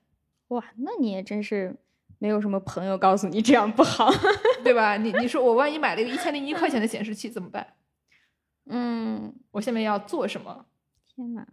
[0.48, 1.74] 哇，那你也真是。
[2.18, 4.10] 没有什么朋友告诉你这样不好，
[4.64, 4.96] 对吧？
[4.96, 7.66] 你你说我万一买了一个一千零一块钱的显示器怎么办？
[8.70, 10.66] 嗯，我下面要做什么？
[11.14, 11.46] 天哪，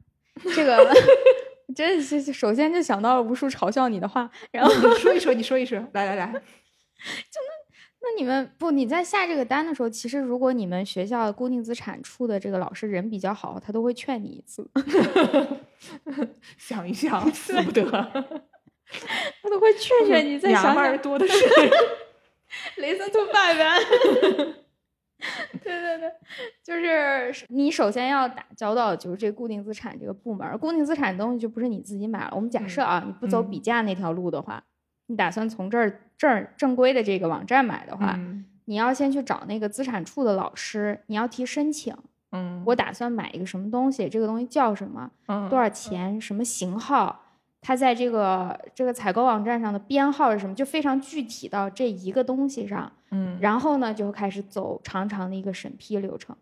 [0.56, 0.94] 这个
[1.76, 7.56] 真是首先就想到了无数嘲笑你的话，然后你说一说，你说一说，来来来， 就那
[8.02, 14.70] 那你们不你在下这个单的时候，其实如果你们学校固定资产处的这个老师人比较好，他都会劝你一次，
[16.58, 18.46] 想一想，舍不得。
[19.42, 21.34] 他都会劝劝你，再想想多的是。
[22.78, 24.56] Listen to five。
[25.64, 26.12] 对对对，
[26.64, 30.58] 就是你首先要打交道，就是这固定资产这个部门。
[30.60, 32.32] 固定资产的东西就不是你自己买了。
[32.34, 34.64] 我们假设啊，你不走比价那条路的话，
[35.08, 38.20] 你打算从这儿这儿正规的这个网站买的话，
[38.66, 41.96] 你要先去找那个资产处的老师，你要提申请。
[42.32, 45.10] 嗯，我打算买一个什么东西，这个东西叫什么？
[45.28, 46.22] 嗯，多少钱？
[46.22, 47.25] 什么型号？
[47.68, 52.92] 它在这个这个采购网站上的编号是什么，就非常具体到这一个东西上。
[53.10, 56.36] 嗯，然后呢，就开始走长长的一个审批流程，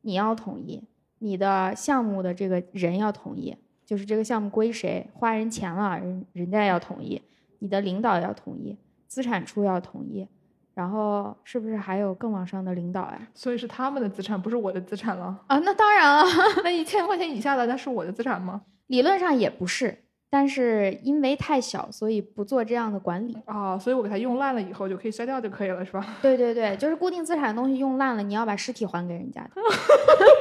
[0.00, 0.82] 你要同意，
[1.20, 7.22] 你的项目的这个人要同意，就是这个项目归谁，花人钱了，人人家要同意，
[7.60, 8.76] 你的领导要同意，
[9.06, 10.26] 资产处要同意，
[10.74, 13.28] 然后是不是还有更往上的领导呀？
[13.34, 15.40] 所以是他们的资产，不是我的资产了。
[15.46, 16.24] 啊，那当然了，
[16.64, 18.62] 那一千块钱以下的，那是我的资产吗？
[18.88, 20.06] 理论上也不是。
[20.32, 26.06] 但是因为太小，所以不做这样的管理啊，所以我给它用烂了以后就可以摔掉就可以了，是吧？
[26.22, 29.60] 对对对，就是固定资产的东西用烂了，你要把尸体还给人家的，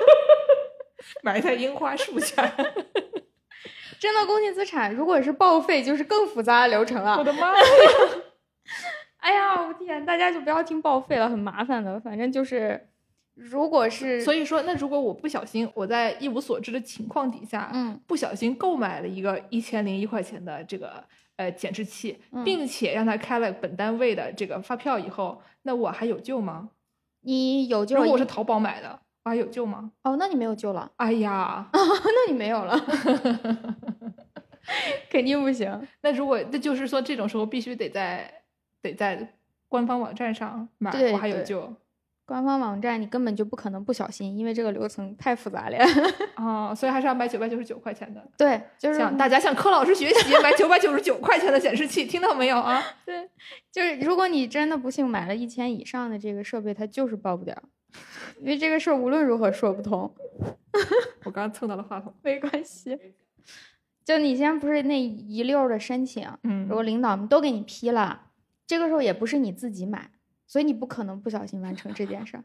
[1.24, 2.36] 埋在樱花树下。
[4.00, 7.18] 真的固定资产，如果是报废，就是更复杂的流程了。
[7.18, 7.64] 我的妈呀！
[9.18, 12.86] 哎呀，我天，大家就不要听报废了，很麻烦的，反正就是。
[13.40, 21.02] 如果是，所以说，那如果我不小心，我在一无所知的情况底下，嗯，不小心购买了一个一千零一块钱的这个
[21.38, 26.70] 呃减脂器，并且让他开了本单位的这个发票以后，那我还有救吗？
[27.22, 27.96] 你有救？
[27.96, 29.92] 如果我是淘宝买的，我还有救吗？
[30.04, 30.92] 哦，那你没有救了。
[30.98, 32.78] 哎呀， 那你没有了，
[35.10, 35.82] 肯定不行。
[36.04, 38.44] 那如果那就是说，这种时候必须得在
[38.82, 39.36] 得在
[39.70, 41.74] 官方网站上买，我还有救。
[42.30, 45.78] 官方网站你根本就不可能不小心，因为这个流程太复杂了。
[46.38, 48.24] 哦，所以还是要买九百九十九块钱的。
[48.38, 52.80] 对，就是向大家向柯老师学习，买九百九十九块钱的显示器，听到没有啊？
[53.04, 53.28] 对，
[53.72, 57.64] 就是如果你真的不幸买了一千以上的这个设备，它就是报不了，
[58.40, 60.14] 因为这个事儿无论如何说不通。
[61.24, 62.96] 我刚刚蹭到了话筒，没关系。
[64.06, 68.28] 就你先不是那一溜的申请，嗯，如果领导们都给你批了，
[68.68, 70.12] 这个时候也不是你自己买。
[70.50, 72.44] 所以你不可能不小心完成这件事儿，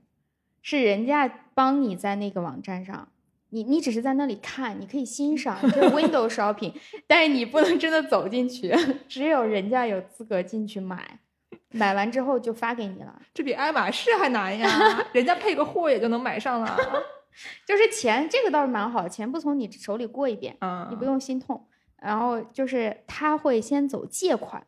[0.60, 3.08] 是人家帮你在那个网站上，
[3.48, 6.74] 你你只是在那里看，你可以欣赏，就是 window shopping，
[7.06, 8.70] 但是你不能真的走进去，
[9.08, 11.18] 只有人家有资格进去买，
[11.70, 13.22] 买完之后就发给你了。
[13.32, 16.76] 这比爱马仕还难呀，人家配个货也就能买上了。
[17.66, 21.66] 就是钱，这个倒是蛮好，钱不从你手里过一遍，嗯，你不用心痛。
[22.02, 24.66] 然后就是他会先走借款。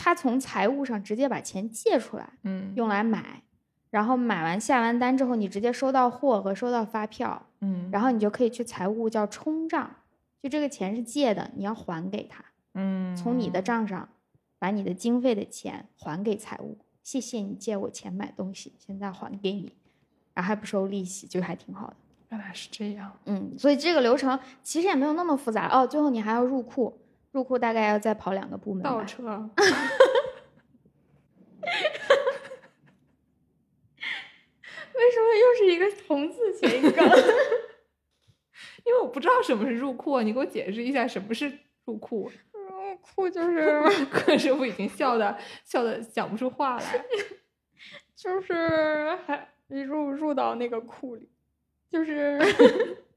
[0.00, 3.42] 他从财务上直接把钱借出来，嗯，用来买，
[3.90, 9.96] 然后买完下完单之后，你直接收到货和收到发票，嗯，然后你就可以去财务叫冲账，
[10.40, 12.44] 就这个钱是借的，你要还给他，
[12.74, 14.08] 嗯，从你的账上
[14.60, 19.74] 把你的经费的钱还给财务，谢谢你借我钱买东西，现在还给你，
[20.32, 21.96] 然后还不收利息，就还挺好的。
[22.28, 27.00] 原来是这样，嗯，所以这个流程其实也没有那么复杂哦，最后你还要入库。
[27.32, 28.82] 入库大概要再跑两个部门。
[28.82, 29.50] 倒车。
[34.94, 37.06] 为什么又是一个同字谐音梗？
[38.84, 41.52] 因为我不知道什么是入库，你给我解释一下什么是
[41.84, 42.30] 入库。
[42.52, 47.04] 入库就是柯师傅已经笑的笑的讲不出话来，
[48.16, 51.30] 就是还入入到那个库里，
[51.90, 52.38] 就是。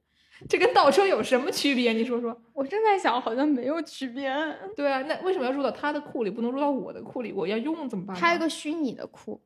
[0.50, 1.94] 这跟倒车有什么区别？
[1.94, 2.36] 你说说。
[2.54, 4.32] 我正在想，好像没有区别。
[4.76, 7.32] 对啊，那为什么要入到他的库里，不能入到我的库里？
[7.32, 8.16] 我要用怎么办？
[8.16, 9.42] 他有个虚拟的库。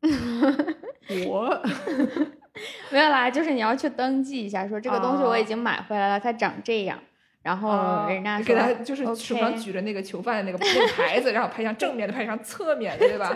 [1.26, 1.62] 我
[2.90, 6.98] 没有啦，就是你要去登记一下，说这个东西我已经买回来了，它长这样。
[7.42, 13.34] 然后人家给他就是手上举着那个囚犯的那个那个牌子，然后拍张正面的，拍张侧面的，对吧？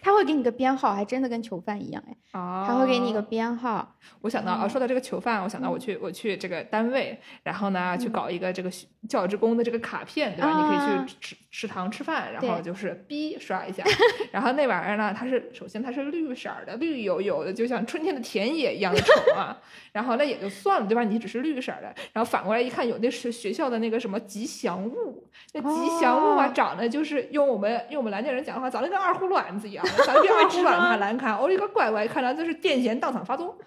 [0.00, 2.16] 他会给你个编号，还真的跟囚犯一样哎。
[2.32, 3.96] 他会给你一个编号。
[4.20, 8.70] 我想到啊，说到这个囚犯，我想到我去我去这个单位，然后呢去搞一个这个
[9.08, 10.50] 教职工的这个卡片，对吧？
[10.50, 13.84] 你可以去吃食堂吃饭，然后就是 B 刷一下。
[14.32, 19.56] 然后那玩意儿呢，它是首先它是绿色的，绿油油的，就像春天的田野一样的丑啊。
[19.92, 21.04] 然后那也就算了，对吧？
[21.04, 21.94] 你只是绿色的。
[22.14, 31.38] 然后反过来一看，有那是学校的那个什么吉祥物，那吉祥物啊，长得就是用我们用我们南京人讲的话，长得跟二胡卵子一样，长得比二胡卵子还难看。
[31.38, 33.58] 我，一个乖乖，看来就是癫痫当场发作。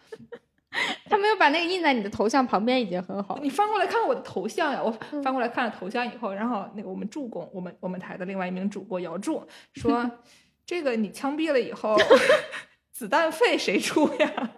[1.09, 3.39] 他没有把那个印在你的头像旁边，已经很好。
[3.41, 4.91] 你翻过来看看我的头像呀，我
[5.23, 10.09] 翻过来看了头像以后，然后那个我们助攻，我们我们台的另外一名主播姚柱说
[10.65, 11.95] ：“这个你枪毙了以后，
[12.91, 14.51] 子弹费谁出呀？”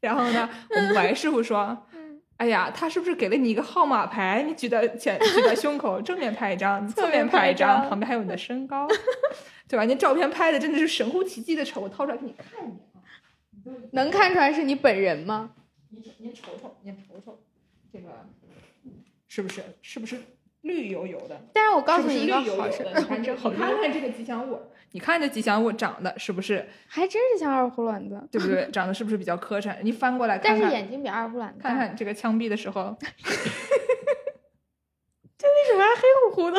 [0.00, 1.76] 然后呢，我们白师傅说
[2.38, 4.44] ：“哎呀，他是不是给了你一个号码牌？
[4.46, 8.86] 你举在前，举在胸口，正面拍一张，侧面拍一张，旁边还有你的身高，
[9.66, 9.84] 对吧？
[9.84, 12.97] 你照片拍的真的是神乎其技的丑，我掏出来给你看一眼啊，
[13.92, 15.52] 能看出来是你本人吗？
[15.90, 17.38] 你你瞅瞅，你瞅瞅，
[17.92, 18.08] 这个
[19.26, 20.18] 是不是是不是
[20.62, 21.40] 绿油油的？
[21.52, 22.84] 但是我告诉你一个好事，
[23.36, 24.60] 好 看看这个吉祥物。
[24.92, 26.66] 你看这吉祥物长得是不是？
[26.86, 28.66] 还真是像二胡卵子，对不对？
[28.72, 29.76] 长得是不是比较磕碜？
[29.82, 31.68] 你翻过来，但是眼睛比二胡卵大。
[31.70, 32.96] 看看这个枪毙的时候，
[35.36, 36.58] 这为什么还黑乎乎的？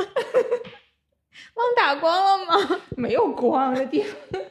[1.56, 2.82] 忘打光了吗？
[2.96, 4.42] 没有光的地方。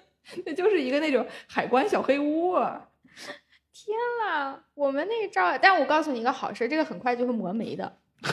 [0.44, 2.56] 那就是一个那种海关小黑屋。
[3.72, 7.98] 天呐，我们那个照，但我告诉你一个好事，这个很快就会磨没的。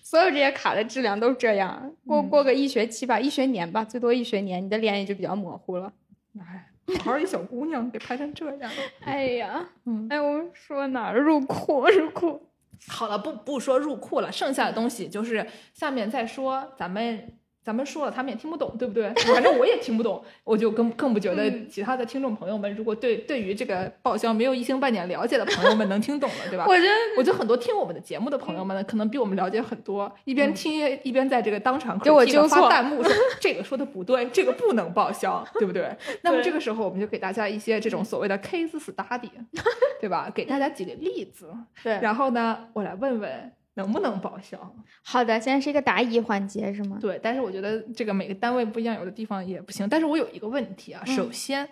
[0.00, 5.92] 所有这些卡的质量都是这样，过过个一学期吧，一学年吧，最多一学年，你的脸也就比较模糊了。
[6.38, 8.70] 哎，好好一小姑娘，给拍成这样。
[9.00, 9.68] 哎呀，
[10.08, 11.86] 哎，我们说哪儿入库？
[11.88, 12.48] 入库。
[12.88, 17.36] 好了，不不说入库了，剩下的东西就是下面再说，咱们。
[17.62, 19.12] 咱们说了，他们也听不懂，对不对？
[19.32, 26.64] 反正我也听不懂，我就更更不觉得其他的听众朋友们，如果对对于这个报销没有一星半点了解的朋友们能听懂了，对吧？
[26.66, 35.94] 我觉得，我觉得很多听我们的节目的朋友们呢，可能比我们了解很多，一边听一边在这个当场给我纠发弹幕说这个说的不对，这个不能报销，对不对？
[36.22, 39.30] 那么这个时候我们就给大家一些这种所谓的 case study，
[40.00, 40.30] 对吧？
[40.34, 41.50] 给大家举个例子，
[41.82, 43.52] 对，然后呢，我来问问。
[43.74, 44.74] 能不能报销？
[45.02, 46.98] 好的，现在是一个答疑环节，是吗？
[47.00, 49.88] 对，但是我觉得这个每个单位不一样，有的地方也不行。
[49.88, 51.68] 但是我有一个问题啊，首先，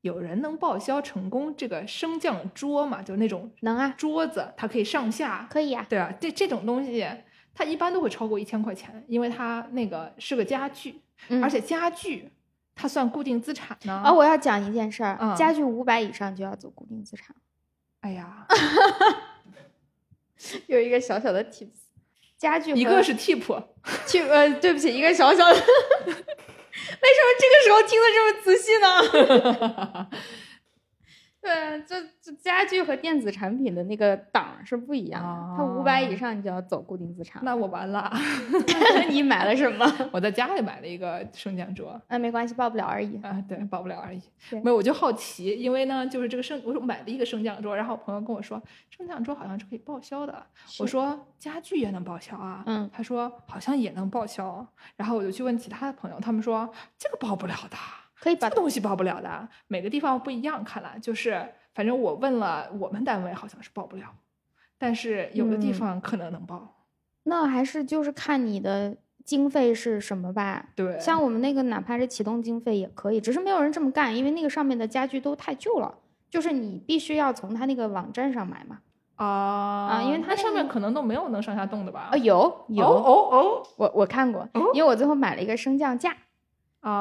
[0.00, 3.02] 有人能报销成功这个升降桌嘛？
[3.02, 7.06] 就那种能啊，桌子它可以上下，可以啊，对啊，这这种东西
[7.54, 11.02] 它一般都会超过一千块钱，因为它那个是个家具，
[11.42, 12.32] 而且家具
[12.74, 14.02] 它算固定资产呢。
[14.04, 17.36] 哦，我要讲一件事儿，家具五百以上就要走固定资产。
[18.00, 18.46] 哎呀。
[20.66, 21.68] 有一个小小的 tips，
[22.38, 23.64] 家具一个是 tip，
[24.06, 26.22] 去呃，对不起，一个小小的， 为什么
[27.38, 30.08] 这个时候听的这么仔细呢？
[31.46, 37.40] 对，就就家具和电子产品的那个档是不一样的，它五百以上你就要走固定资产。
[37.44, 38.12] 那我完了，
[39.08, 39.86] 你买了什么？
[40.12, 42.00] 我在家里买了一个升降桌。
[42.08, 43.20] 啊没关系，报不了而已。
[43.22, 44.20] 啊，对，报不了而已。
[44.50, 50.44] 没有，我就好奇，因为呢，就是这个升，我说买了一个升降桌，然后我朋友跟我说，升降桌好像是可以报销的。
[50.80, 52.64] 我说家具也能报销啊？
[52.66, 54.66] 嗯，他说好像也能报销。
[54.96, 56.68] 然后我就去问其他的朋友，他们说
[56.98, 57.76] 这个报不了的。
[58.20, 60.64] 可以把东西报不了的，每个地方不一样。
[60.64, 64.04] 看来就是，反正我问了，我们单位好像是报不了，
[64.78, 66.74] 但是有的地方可能能报。
[67.24, 70.66] 那还是就是看你的经费是什么吧。
[70.74, 75.94] 对，像我们那个哪怕是启动经费也可以，只是没有人这么干，因为那个上面的家具都太旧了，
[76.30, 78.78] 就是你必须要从他那个网站上买嘛。
[79.16, 82.10] 啊啊，因为它上面可能都没有能上下动的吧？
[82.12, 86.14] 啊，有有哦哦，我我看过，因为我最后买了一个升降架。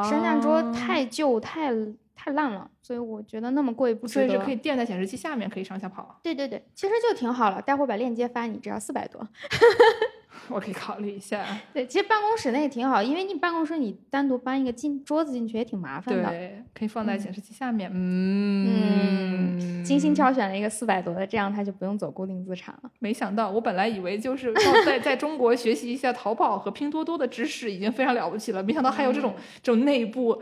[0.10, 1.72] 升降桌太旧太
[2.16, 4.28] 太烂了，所以我觉得那么贵不值得。
[4.28, 6.20] 所以是可以垫在显示器下面，可以上下跑。
[6.24, 7.62] 对对对，其实就挺好了。
[7.62, 9.22] 待会儿把链接发你，只要四百多。
[10.50, 11.46] 我可以考虑一下。
[11.74, 16.30] 对，其实办公室那也挺好，因为你办公室你单独搬一个进桌子进去也挺麻烦的。
[16.30, 17.92] 对，可以放在显示器下面。
[17.94, 22.92] 嗯，精心挑选了一个四百多的，这样他就不用走固定资产了。
[23.00, 24.54] 没想到，我本来以为就是
[24.86, 30.42] 在 在中国学习一下淘宝和拼多多的知识已经非常了不起了，没想到还有这种这种内部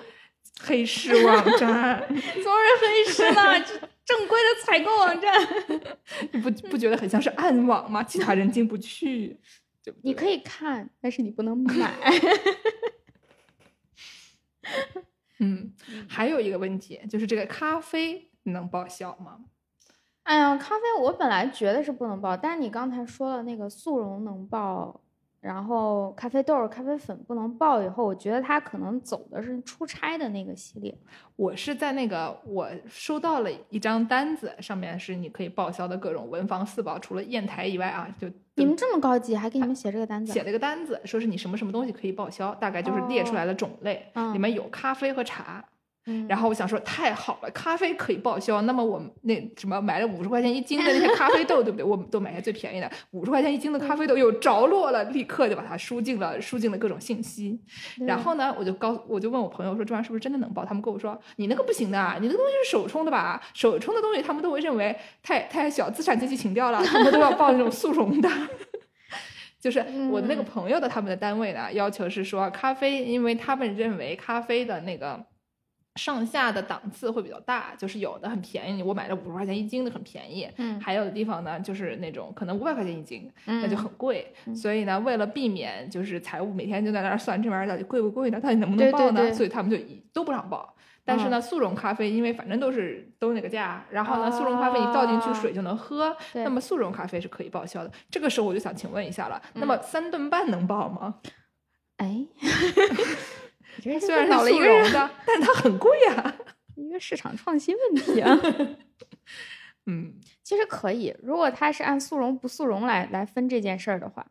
[0.62, 2.00] 黑市网站。
[2.08, 2.46] 怎么是
[2.82, 3.66] 黑市呢？
[4.06, 5.32] 正规的采购网站。
[6.34, 8.04] 你不不觉得很像是暗网吗？
[8.04, 9.40] 其他人进不去。
[10.02, 11.94] 你可以看，但是你不能买。
[15.40, 15.74] 嗯，
[16.08, 19.40] 还有一个问题就是这个咖啡能报销吗？
[20.24, 25.02] 哎呀，咖啡我本来觉得是不能报，但是你刚才说了那个速溶能报。
[25.44, 30.98] 然后咖啡豆、咖啡粉不能报，以后我觉得他可能走的是出差的那个系列。
[31.36, 40.32] 我是在那个我收到了一张单子，上面是你可以报销的各种文房四宝，除了砚台以外啊，就你们这么高级，还给你们写这个单子？
[40.32, 45.66] 写了一个单子，说是你什么什么东西可以报销，大概就是列出来了种类，里面有咖啡和茶。
[46.28, 48.62] 然后我想说太好了，咖啡可以报销。
[48.64, 51.84] 那么我那什么买了五十块钱一斤的那些咖啡豆， 对不对？
[51.84, 57.58] 我们都买些最便宜的，五十块钱一斤的咖啡豆有着落了，立刻就把它输进了输进了各种信息。
[58.06, 60.66] 然后呢，我就告我就问我朋友说这玩意儿是不是真的能报？
[60.66, 63.42] 他们跟我说你那个不行的，你那个东西是手冲的吧？
[63.54, 68.30] 手冲的东西他们都会认为太太小资产阶级情调了，他们都要报那种速溶的。
[69.62, 69.80] 就是
[70.12, 75.26] 我那个朋友的他们的单位呢，要求是说咖啡，因为他们认为咖啡的那个。
[75.96, 84.34] 上下的档次会比较大，就是有的很便宜，我买了五十块钱一斤的很便宜，嗯，还有的地方呢，就是那种可能五百块钱一斤，那就很贵。
[84.56, 89.32] 所以呢，为了避免就是财务每天就在那儿算这玩意儿到底贵不贵呢，到底能不能报呢？
[89.32, 89.78] 所以他们就
[90.12, 90.76] 都不让报。
[91.06, 97.92] 但是呢，速溶咖啡因为反正都是都那个价，然后呢，速溶咖啡你倒进去水就能喝，那么速溶咖啡是可以报销的。
[98.10, 101.16] 这个时候我就想请问一下了，那么三顿半能报吗？
[101.98, 102.26] 哎。
[103.82, 106.36] 虽然是速溶的，但它很贵啊，
[106.76, 108.38] 一个市场创新问题啊。
[109.86, 110.14] 嗯，
[110.44, 114.26] 其实可以，如果它是按速溶不速溶来来分这件事儿的话，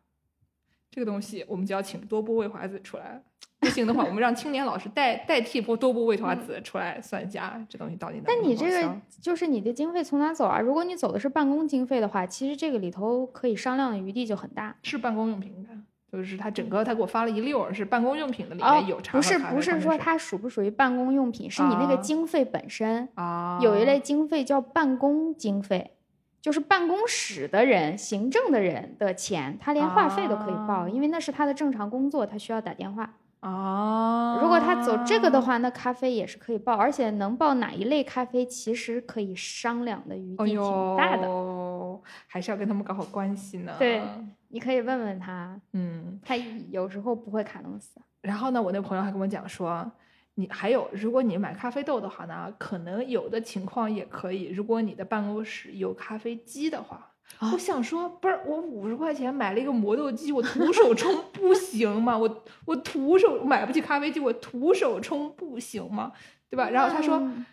[0.89, 3.23] 这个东西我们就要请多波卫华子出来。
[3.59, 10.59] 不行的话，我们让青年老师代代替波多波卫华子出来算一下这东西到底能不但你这个就是你的经费从哪走啊？
[10.59, 14.75] 如果你走的是办公经费的话，其实这个里头可以商量的余地就很大。
[14.83, 15.69] 是办公用品的，
[16.17, 23.09] 就是他整个他给我发了一溜儿是办公用品的，里哦面有，茶不是不是说矿泉水它属不属于办公用品，是你那个啊经费本身。
[23.15, 25.95] 啊，有一类经费叫办公经费，
[26.39, 33.15] 就是办公室的人、行政的人的钱，他连话费都可以报，啊因为那是他的正常工作，他需要打电话。
[33.43, 41.27] 啊，如果他走这个的话，那咖啡也是可以报，而且能报哪一类咖啡，其实可以商量的余哎地挺大的。
[41.27, 43.75] 哦，还是要跟他们搞好关系呢。
[43.77, 44.01] 对
[44.47, 47.99] 你可以问问他，嗯，他有时候不会卡弄死。
[48.21, 49.91] 然后呢，我那朋友还跟我讲说，
[50.35, 57.09] 你还有，如果你买咖啡豆的话呢，可能有的情况也可以，如果你的办公室有咖啡机的话。
[57.39, 62.17] 啊我想说，不是我五十块钱买了一个磨豆机，我徒手冲不行吗？
[62.17, 66.11] 我我徒手买不起咖啡机，我徒手冲不行吗？
[66.49, 66.69] 对吧？
[66.69, 67.45] 然后他说，嗯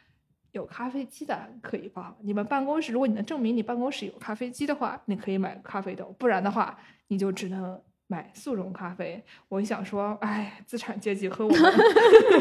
[0.53, 2.17] 有咖啡机的可以报。
[2.23, 9.23] 你们办公室，如果你能证明你办公室有咖啡机的话，你可以买咖啡豆，不然的话，你就只能买速溶咖啡。
[9.49, 11.73] 我想说，哎，资产阶级和我们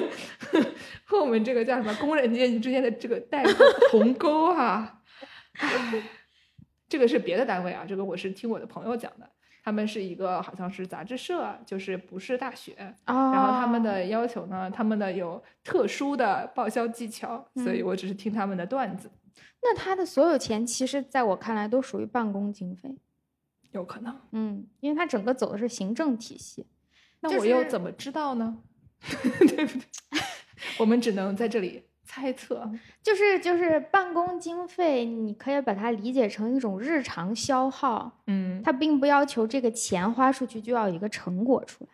[1.05, 3.51] 和我们这个叫什么工人阶级之间的这个代沟
[3.91, 5.01] 鸿沟哈、
[5.59, 6.03] 唉
[6.89, 9.29] 这个是别的单位啊，这个我是听我的朋友讲的。
[9.61, 12.73] 他们是一个好像是杂志社，就是不是大学，
[13.05, 19.11] 哦，然后他们的要求呢，他们的有特殊的报销技巧，所以嗯我只是听他们的段子，
[19.61, 22.97] 那他的所有钱，其实在我看来都属于办公经费。
[23.71, 24.19] 有可能。
[24.31, 26.65] 嗯，因为他整个走的是行政体系。
[27.19, 28.63] 那我又怎么知道呢？
[29.01, 29.87] 对不对？
[30.79, 32.67] 我们只能在这里猜测。
[33.03, 41.89] 就是就是办公经费，你可以把它理解成一种日常消耗，嗯，它并不要求这个钱花出去就要有一个成果出来。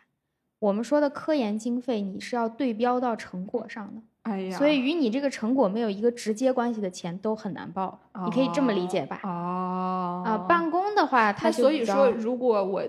[0.58, 9.20] 我们说的科研经费，你是要对标到成果上的，哎呀，所以与你这个成果没有一个直接关系的钱都很难报，你可以这么理解吧？
[9.22, 12.82] 哦，啊，办公的话，它所以说，如果我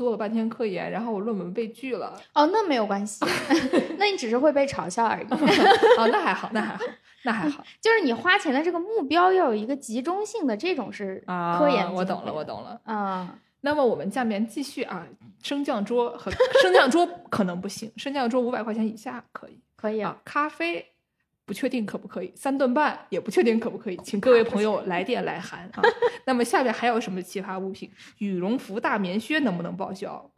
[0.00, 3.22] 做了半天科研，然后我论文被拒了，哦，那没有关系，
[3.98, 5.26] 那你只是会被嘲笑而已。
[6.00, 6.82] 哦，那还好，那还好，
[7.24, 11.58] 那还好 就是你花钱的这个目标要有一个集中性的，这种是啊。
[11.58, 12.42] 科研、我懂了，我。
[12.42, 12.80] 懂了。
[12.84, 15.06] 啊、那么我们下面继续啊，
[15.42, 16.30] 升降桌和
[16.62, 20.16] 升降桌可能不行，升降桌五百块钱以下可以可以啊。
[20.24, 20.89] 咖啡
[21.50, 25.82] 不确定可不可以，三顿半也不确定可不可以，请各位朋友来电来函啊。
[26.24, 27.90] 那么下面还有什么奇葩物品？
[28.18, 30.30] 羽绒服大棉靴能不能报销？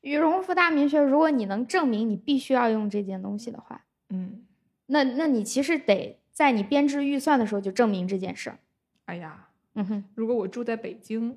[0.00, 4.46] 羽绒服大棉靴，如果你能证明你必须要用这件东西的话，嗯，
[4.86, 8.58] 那那你其实得在你编制预算的时候就证明这件事儿。
[9.04, 11.36] 哎呀，嗯哼，如果我住在北京，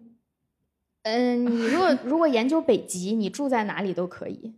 [1.03, 4.53] 嗯，你如果如果研究北极，你住在哪里都可以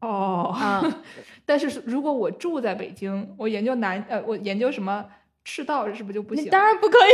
[0.00, 1.02] 哦，啊。
[1.44, 5.04] 但是如果我住在北京，我研究南呃，我研究什么
[5.44, 6.48] 赤道是不是就不行？
[6.50, 7.10] 当然不可以，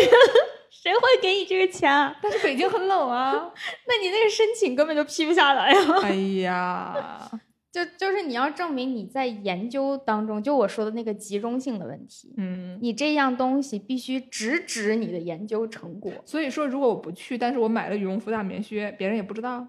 [0.70, 2.16] 谁会给你这个钱啊？
[2.22, 3.32] 但是北京很冷啊。
[3.86, 5.80] 那你那个申请根本就批不下来呀。
[6.02, 6.10] 哎
[6.42, 7.30] 呀，
[7.70, 16.12] 就就是你要证明你在研究当中，就我说的那个集中性的问题，嗯，你这样东西必须直指你的研究成果。
[16.24, 19.66] 所以说如果我不去，但是我买了羽绒服大棉靴，别人也不知道，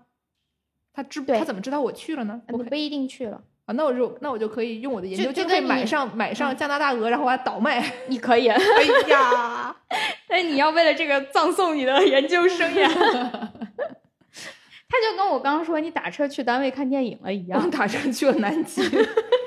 [0.95, 2.41] 他知对他怎么知道我去了呢？
[2.47, 7.83] 我不一定去了，啊，那我就那我就可以用我的研究就可以买上买上加拿大鹅，然后把它倒卖。
[8.07, 8.57] 你可以，哎
[9.09, 9.75] 呀，
[10.29, 12.87] 但你要为了这个葬送你的研究生涯。
[14.87, 18.81] 他就跟我刚刚说你打车去单位看电影了一我样，打车去了南极。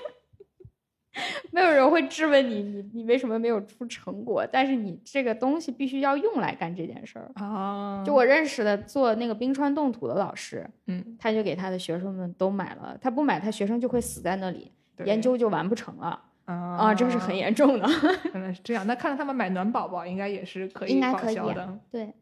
[1.50, 4.46] 没有人会质问你，你你为什么没有出成果？
[4.50, 7.30] 但是你这个东西必须要用来干这件事儿。
[7.34, 14.70] 啊，就我认识的做那个冰川冻土的老师，嗯，他就给他的学生们都买了，他不买，他学生就会死在那里，
[15.04, 17.88] 研究就完不成了啊啊，这是很严重的。
[18.34, 21.78] 原来是这样，那看来他们买暖宝宝应该也是可以报应该可以啊销的。
[21.90, 22.12] 对，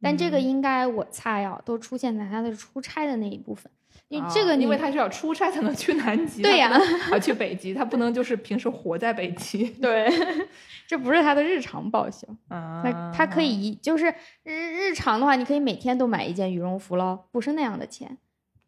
[0.00, 3.70] 但这个嗯应该我猜啊，都出现在他的出差的那一部分，
[4.08, 6.70] 因为这个啊、因为他是要出差才能去南极，对呀
[7.12, 9.68] 啊，去北极，他不能就是平时活在北极。
[9.80, 10.08] 对，
[10.88, 14.06] 这不是他的日常报销，啊，他他可以一就是
[14.44, 18.16] 日日常的话，你可以每天都买一件羽绒服喽，不是那样的钱。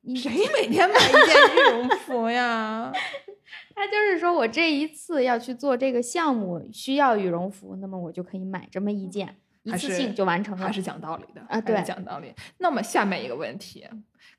[0.02, 2.92] 你谁每天买一件羽绒服呀？
[3.74, 10.72] 他就是说我这一次要去做这个项目需要羽绒服，那么我就可以买这么一件，一次性就完成了还。
[10.72, 12.32] 是讲道理的啊对讲道理。
[12.58, 13.86] 那么下面一个问题，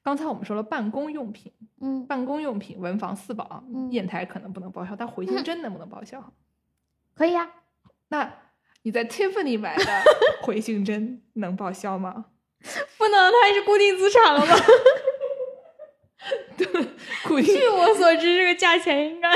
[0.04, 6.34] 刚才我们说了办公用品，嗯，办公用品文房四宝，嗯砚台可能不能报销，但回形针能不能报销？
[7.14, 7.52] 可以呀、
[8.08, 8.34] 那
[8.84, 9.84] 你在 Tiffany 买的
[10.42, 12.26] 回形针能报销吗？
[12.98, 14.56] 不能，它还是固定资产了吗？
[16.58, 16.68] 对。
[17.44, 19.30] 据我所知，这个价钱应该。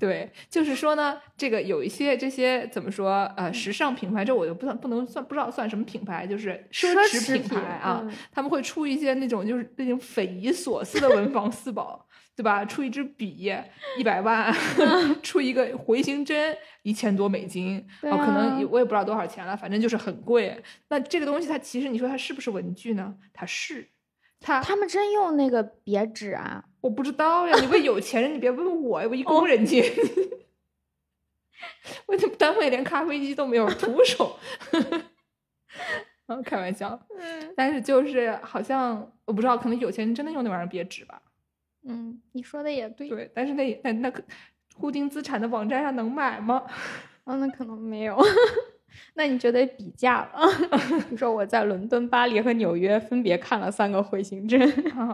[0.00, 12.64] 对，就是说呢，这个有一些这些怎么说呃，时尚品牌，这我就不算不能算不知道算什么品牌，就是奢侈品牌啊，他们会出一些那种就是那种匪夷所思的文房四宝，对吧？
[12.64, 13.52] 出一支笔
[13.98, 14.50] 一百万，
[15.22, 20.62] 出一个回形针一千多美金，哦，可能我也不知道多少钱了，反正就是很贵。
[20.88, 23.14] 那这个东西它其实你说它是不是文具呢？
[23.34, 23.86] 它是。
[24.40, 26.64] 他他们真用那个别纸啊？
[26.80, 30.00] 我不知道呀，你问有钱人，你别问我呀，我一工人阶级，
[32.06, 34.38] 我单位连咖啡机都没有，徒手。
[36.26, 36.98] 嗯， 开玩笑。
[37.18, 41.20] 嗯，但是就是好像我不知道，可能有钱人真的用那玩意儿别纸吧？
[41.86, 43.08] 嗯，你说的也对。
[43.08, 44.12] 对，但是那那那
[44.74, 46.64] 固定资产的网站上能买吗？
[47.24, 48.18] 哦，那可能没有。
[49.14, 50.40] 那你就得比价了。
[51.10, 54.60] 你说我在伦敦、巴黎和纽约分别看了三个回形针，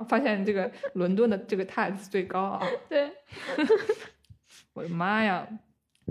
[0.08, 2.66] 发现这个伦敦的这个 tax 最高啊！
[2.88, 3.10] 对，
[4.74, 5.46] 我的妈呀！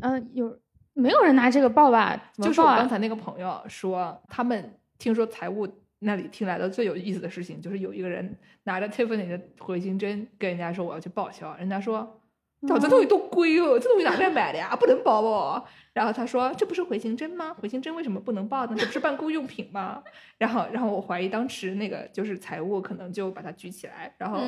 [0.01, 0.57] 嗯，有
[0.93, 2.31] 没有人拿这个报吧？
[2.37, 5.67] 就是我刚才那个朋友说，他们听说财务
[5.99, 12.21] 那里听来的最有意思的事情，就是有一个人拿着 Tiffany 的回形针跟人家说我要去报销，人家说。
[12.67, 13.79] 这东西多贵哦！
[13.79, 14.75] 这东西哪在买的呀？
[14.75, 15.63] 不能报哦。
[15.93, 17.53] 然后他说：“这不是回形针吗？
[17.53, 18.75] 回形针为什么不能报呢？
[18.77, 20.03] 这不是办公用品吗？”
[20.37, 24.41] 然后，然后我怀疑当时那个就是财务可能就把它举起来，然后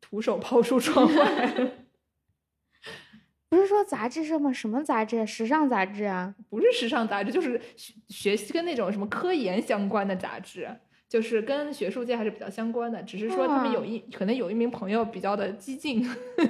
[0.00, 1.54] 徒手抛出窗外。
[3.48, 4.52] 不是说杂志社吗？
[4.52, 5.26] 什么杂志？
[5.26, 6.34] 时尚杂志啊？
[6.50, 10.68] 不是时尚杂志，就是学学习跟那种什么科研相关的杂志。
[11.14, 16.04] 就是跟学术界还是比较相关的，只是说他们有一可能有一名朋友比较的激进，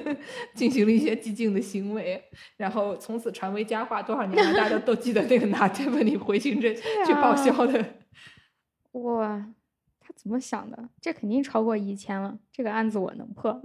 [0.57, 2.25] 进行了一些激进的行为，
[2.57, 4.03] 然后从此传为佳话。
[4.03, 7.85] 多少年来，大家都记得那个拿 Tiffany 回形针去报销的。
[8.93, 9.53] 哇，
[10.01, 10.89] 他怎么想的？
[10.99, 12.39] 这肯定超过一千了。
[12.51, 13.61] 这个案子我能破。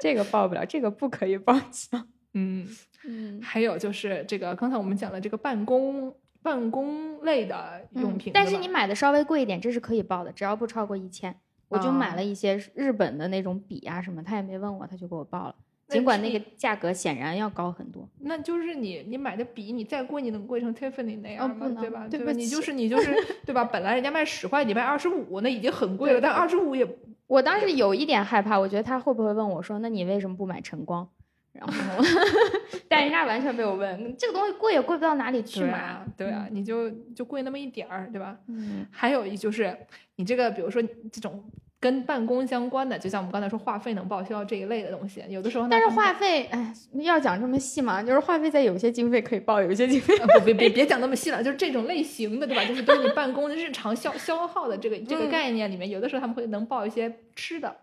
[0.00, 2.06] 这个报不了，这个不可以报销。
[2.34, 2.68] 嗯
[3.04, 6.16] 嗯，还有就是这个刚才我们讲的这个办公。
[6.44, 11.34] 办公类的用品，但是你买的稍微贵一点，这是可以报的，只要不超过一千。
[11.68, 15.54] 我就买了一些日本的那种笔啊什么，他也没问我，他就给我报了。
[15.88, 18.06] 尽管那个价格显然要高很多。
[18.20, 21.66] 那就是你你买的笔，你再贵，你能贵成 Tiffany 那样吗？
[21.80, 22.06] 对吧？
[22.08, 22.32] 对吧？
[22.32, 23.14] 你就是你就是
[23.46, 23.64] 对吧？
[23.64, 26.20] 本来人家卖十块，你卖二十五，那已经很贵了。
[26.20, 26.86] 但二十五也，
[27.26, 31.08] 我当时有一点害怕，我觉得他会不会问我说，那你为什么不买晨光？
[31.54, 32.04] 然后，
[32.88, 36.04] 但人家完全没有问，这个东西贵也贵不到哪里去嘛。
[36.16, 38.36] 对啊，你就就贵那么一点儿，对吧？
[38.48, 38.84] 嗯。
[38.90, 39.76] 还有一就是，
[40.16, 40.82] 你这个比如说
[41.12, 41.44] 这种
[41.78, 45.68] 跟办公相关的，就像我们刚才说话费能报销这一类的东西，有的时候。
[45.68, 48.02] 但是话费，哎，要讲这么细嘛？
[48.02, 52.64] 就是话费在有些经费可以报，有些经费不别别别讲那么细了，就是这种类型的，对吧？
[52.64, 57.76] 就是对你办公日常消消耗的这个这个概念里面，有的时候他们会能报一些吃的。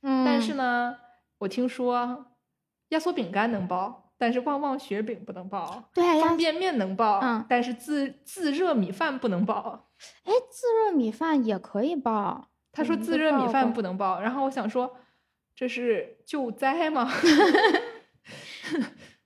[0.00, 0.24] 嗯。
[0.24, 0.96] 但是呢，
[1.36, 2.24] 我听说。
[2.90, 5.84] 压缩饼干能包，但是旺旺雪饼不能包。
[5.92, 9.88] 对，方便面能包，嗯，但是自自热米饭不能包。
[10.24, 12.48] 哎，自热米饭也可以包。
[12.72, 14.96] 他说自热米饭不能包，然后我想说，
[15.54, 17.10] 这是救灾吗？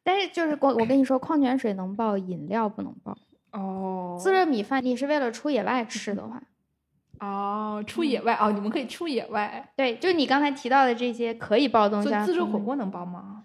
[0.02, 3.16] 但是就是我我跟你说，矿泉水能包，饮料不能包。
[3.52, 4.16] 哦。
[4.20, 6.40] 自热米饭，你是为了出野外吃的话。
[7.20, 9.72] 哦，出野外哦，你们可以出野外。
[9.76, 12.08] 对，就你刚才提到的这些可以包东西。
[12.24, 13.39] 自热火锅能包吗？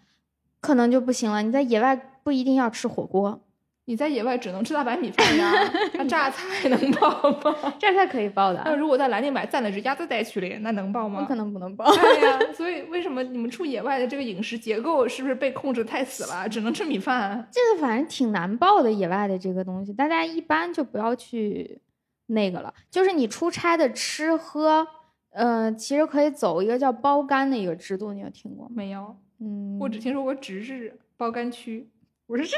[0.65, 1.41] 可能就不行了。
[1.41, 3.39] 你在野外不一定要吃火锅，
[3.85, 5.51] 你在野外只能吃大白米饭呀。
[5.93, 7.09] 那榨菜 能爆
[7.43, 7.73] 吗？
[7.79, 8.61] 榨菜可以爆的。
[8.65, 11.25] 那如果在南宁买蘸了只鸭子带去了，那能爆吗？
[11.27, 11.85] 可能不能爆。
[11.93, 16.49] 对呀， 所以为什么你们出野外的这个饮食结构是不是被控制太死了？
[16.49, 17.47] 只能吃米饭？
[17.51, 21.79] 这个反正挺难报的，野外的这个东西，大家一般就不要去
[22.27, 22.73] 那个了。
[22.89, 24.87] 就是你出差的吃喝，
[25.31, 29.15] 呃，其实可以走一个叫包干的一个制度，你有听过没有？
[29.39, 31.89] 嗯，我只听说过直日包干区，
[32.25, 32.43] 不是，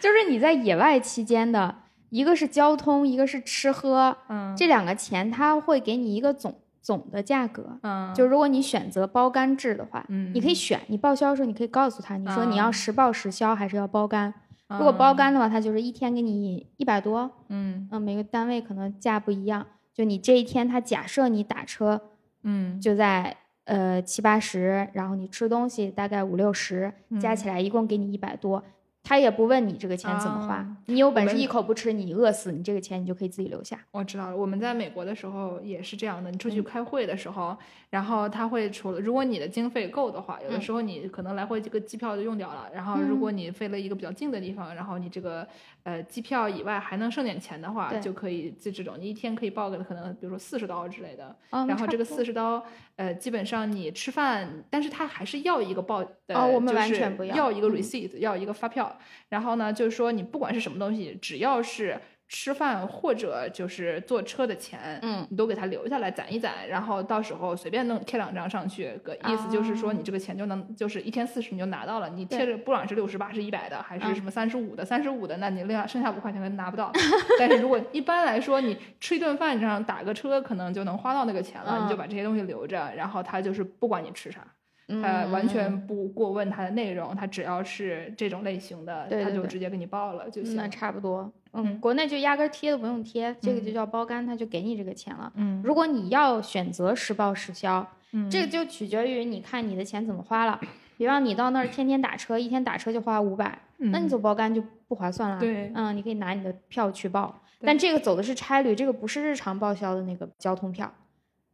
[0.00, 14.32] 就是你在野外期间的一个是交通，一个是吃喝，嗯，这两个钱他会给你一个总总的价格，嗯，就如果你选择包干制的话，嗯，你可以选，你报销的时候你可以告诉他，你说你要实报实销还是要包干，
[14.68, 22.10] 如果包干的话，他就是一天给你一百多，嗯，嗯，每个单位可能价不一样，就你这一天他假设你打车，
[22.42, 23.38] 嗯，就在。
[23.66, 28.62] 呃，七八十，然后你吃东西大概五六十，加起来一共给你一百多，
[29.02, 33.78] 他也不问你这个钱怎么花，你有本事一口不吃，你饿死，你这个钱你就可以自己留下。
[33.90, 37.56] 我知道了，我们在美国的时候也是这样的，你出去开会的时候，
[37.90, 45.46] 然后他会除了如果你的经费够的话，有的时候你可能来回这个机票就用掉了，然后如果你飞了一个比较近的地方，然后你这个
[45.86, 51.24] 呃机票以外还能剩点钱的话，就可以就这种，你一天可以报个可能比如说四十刀之类的。
[51.50, 52.60] 哦然后这个四十刀，
[52.96, 58.98] 呃，基本上你吃饭，但是他还是要一个报，呃、哦我们就是完全不要要一个嗯 receipt，、要一个发票。
[59.28, 61.96] 然后呢，就是说你不管是什么东西，只要是
[62.28, 76.90] 吃饭或者就是坐车的钱，嗯你都给他留下来攒一攒，然后到时候随便弄贴两张上去，个意思就是说哦你这个钱就能就是一天四十你就拿到了，你贴着不管是六十八是一百的还是嗯什么三十五的，三十五的那你另外剩下五块钱可能拿不到。
[77.38, 84.40] 但是如果一般来说你吃一顿饭上打个车可能就能花到那个钱了，你就嗯把这些东西留着，然后他就是不管你吃啥。
[84.88, 90.56] 他嗯完全不过问他的内容，他只要是这种类型的，他就直接给你报了就行。
[90.56, 91.22] 那差不多。
[91.22, 95.32] 嗯嗯，国内就压根儿贴都不用贴，这个就嗯叫包干，他就给你这个钱了。
[95.36, 100.60] 嗯，如果你要选择实报实销，嗯这个就取决于你看你的钱怎么花了。
[100.98, 105.40] 比方你到那儿天天打车，一天打车就花五百，那你嗯走包干就不划算了。
[105.40, 110.92] 对嗯，你可以拿你的票去报，但这个走的是差旅，这个不是日常报销的那个交通票。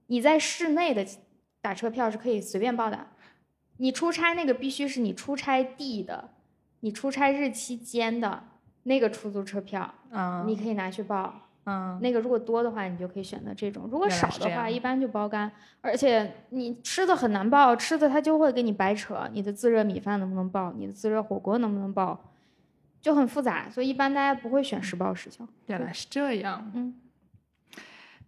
[0.08, 1.06] 你在市内的
[1.60, 3.06] 打车票是可以随便报的，
[3.82, 6.30] 你出差那个必须是你出差地的，
[6.80, 8.44] 你出差日期间的
[8.84, 11.48] 那个出租车票，嗯，你可以拿去报。
[11.64, 15.50] 嗯那个如果多的话，你就可以选择这种；如果少的话，一般就包干。
[15.80, 22.32] 而且你吃的很难报，吃的他就会给你白扯，你的自热米饭能不能报，你的自热火锅能不能报，
[23.00, 23.68] 就很复杂。
[23.68, 25.44] 所以一般大家不会选实报实销。
[25.66, 26.70] 原来是这样。
[26.74, 27.00] 嗯，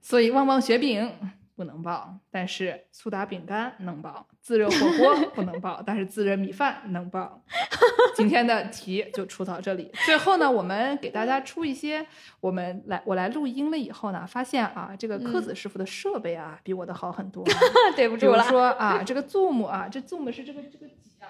[0.01, 1.13] 所以旺旺雪饼
[1.57, 7.43] 不能报，但是苏打饼干能报；自热火锅不能报，但是自热米饭能报。
[8.17, 9.91] 今天的题就出到这里。
[10.05, 12.07] 最后呢，我们给大家出一些，
[12.41, 17.45] 我们来我来录音了以后呢，发现啊，这个柯子师傅的设备啊，比我的好很多。
[17.95, 21.27] 对不比如说 啊，这个 Zoom 啊，这 Zoom 是这个这个几啊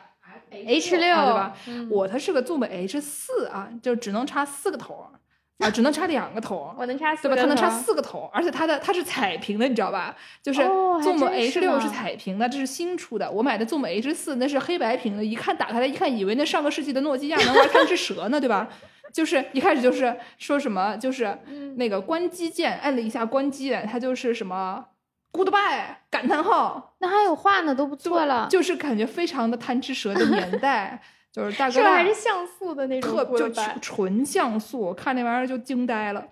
[0.51, 1.57] H 六、啊、对吧？
[1.69, 5.11] 嗯我它是个 Zoom H 四啊，就只能插四个头儿
[5.59, 6.75] 啊，只能插两个头。
[6.77, 7.37] 我能插四对吧？
[7.41, 10.15] 它能插四个头，而且它的它是彩屏的，你知道吧？
[10.43, 13.31] 就是 Zoom 真 H 是六是彩屏的，这是新出的。
[13.31, 18.69] 我买的 Zoom H 四那是黑白屏的，一看打开来一看，以为那上个世纪的诺基亚能玩贪吃蛇呢，对吧？
[19.13, 24.85] 就是一开始就是说什么，就是嗯那个关机键，按了一下关机，它就是什么
[25.33, 28.49] Goodbye 感叹号，那还有画呢，都不错了。
[28.51, 31.01] 就是感觉非常的贪吃蛇的年代，
[31.35, 36.25] 就是大哥大还是像素的那种特就纯纯像素，看那玩意儿就惊呆了。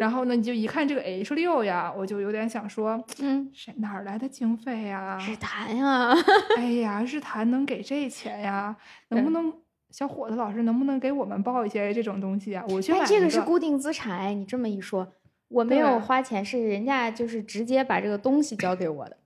[0.00, 5.16] 然后呢，你就一看这个 H 六呀，我就有点想说，嗯，谁哪儿来的经费呀？
[5.20, 6.12] 日坛呀，
[6.58, 8.76] 哎呀，日坛能给这钱呀？
[9.10, 9.52] 能不能
[9.92, 12.64] 小伙子老师能不能给我们报一些这种东西啊？
[12.68, 15.06] 我去买哎这个是固定资产哎，你这么一说，
[15.46, 19.16] 我没有花钱，是人家就是直接把这个东西交给我的，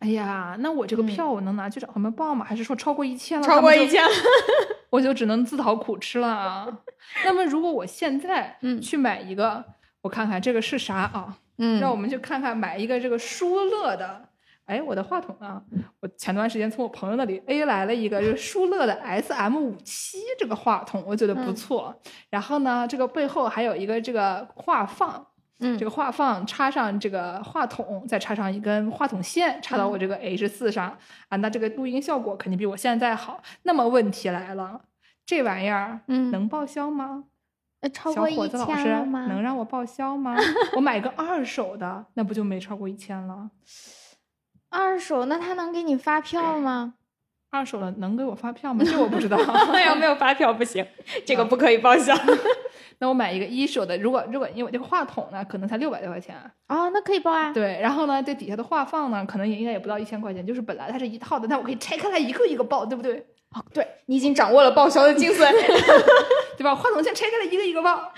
[0.00, 2.44] 哎呀，那我这个嗯票我能拿去找他们报吗？
[2.44, 3.46] 还是说超过一千了？
[3.46, 4.02] 超过一，千。
[4.90, 6.66] 我就只能自讨苦吃了啊？
[7.24, 9.64] 那么如果我现在嗯去买一个，
[10.02, 11.36] 我看看这个是啥啊？
[11.58, 14.28] 嗯让我们去看看买一个这个舒乐的。
[14.64, 15.60] 哎，我的话筒呢？
[16.00, 22.00] 我前段时间从我朋友那里 A 来了一个，就是舒乐的 SM 五七这个话筒，我觉得不嗯错。
[22.30, 25.26] 然后呢，这个背后还有一个这个话放，
[25.60, 30.96] 嗯这个话放插上这个话筒，再插上一根话筒线，插到我这个 H 四上、
[31.28, 33.42] 啊，那这个录音效果肯定比我现在好。
[33.62, 34.80] 那么问题来了，
[35.24, 37.24] 这玩意儿嗯能报销吗？
[37.80, 39.26] 呃超小过一伙子老师千了吗？
[39.26, 40.36] 能让我报销吗？
[40.76, 43.50] 我买个二手的，那不就没超过一千了？
[44.68, 46.94] 二手那他能给你发票吗？
[47.50, 48.84] 二手的能给我发票吗？
[48.84, 49.36] 这我不知道。
[49.84, 50.86] 要没有发票不行，
[51.26, 52.14] 这个不可以报销。
[53.00, 56.36] 那我买一个一手的，如果如果因为我这个话筒呢，可能才六百多块钱，
[56.68, 57.52] 哦，那可以报啊。
[57.52, 63.26] 对，然后呢，这底下的话放呢，可能也应该也不到一千块钱，就是本来它是一套的，那我可以拆开来一个一个报，对不对？
[63.52, 65.50] 哦，对你已经掌握了报销的精髓。
[66.56, 66.74] 对吧？
[66.74, 68.12] 话筒先拆开来一个一个报。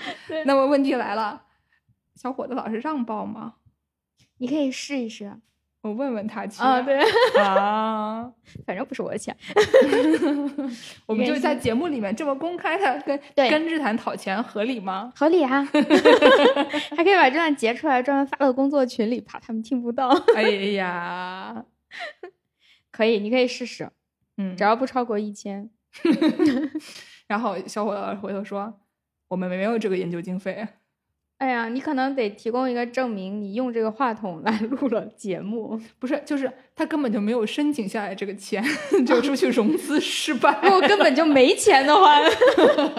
[0.45, 1.43] 那么问题来了，
[2.15, 3.53] 小伙子老师让报吗？
[4.39, 5.39] 你可以试一试
[5.83, 6.63] 我问问他去。
[6.63, 6.97] 啊，对，
[7.37, 8.31] 啊，
[8.65, 9.35] 反正不是我的钱。
[11.05, 15.11] 我们就在节目里面这么公开的跟对跟日坛讨钱，合理吗？
[15.13, 15.61] 合理啊，
[16.95, 20.07] 还可以把这段截出来，专门发到工作群里，怕他们听不到。
[20.35, 21.65] 哎呀，
[22.89, 23.89] 可以，你可以试试，
[24.37, 25.69] 嗯只，要不超过一千。
[27.27, 28.73] 然后小伙子回头说，
[29.27, 30.65] 我们没有这个研究经费。
[31.37, 35.77] 哎呀，你可能得提供一个证明，你用这个话筒来 录了节目。
[35.99, 38.63] 不是，就是他根本就没有申请下来这个钱，
[39.05, 40.57] 就出去融资失败。
[40.63, 42.17] 如果根本就没钱的话，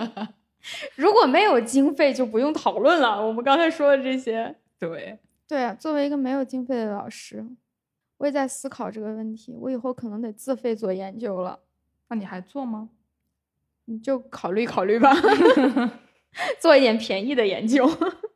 [0.96, 3.26] 如果没有经费就不用讨论了。
[3.26, 5.18] 我们刚才说的这些，对，
[5.48, 7.46] 对啊，作为一个没有经费的老师，
[8.18, 9.54] 我也在思考这个问题。
[9.58, 11.60] 我以后可能得自费做研究了，
[12.08, 12.90] 那你还做吗？
[13.86, 15.14] 你就考虑考虑吧。
[16.60, 17.88] 做一点便宜的研究。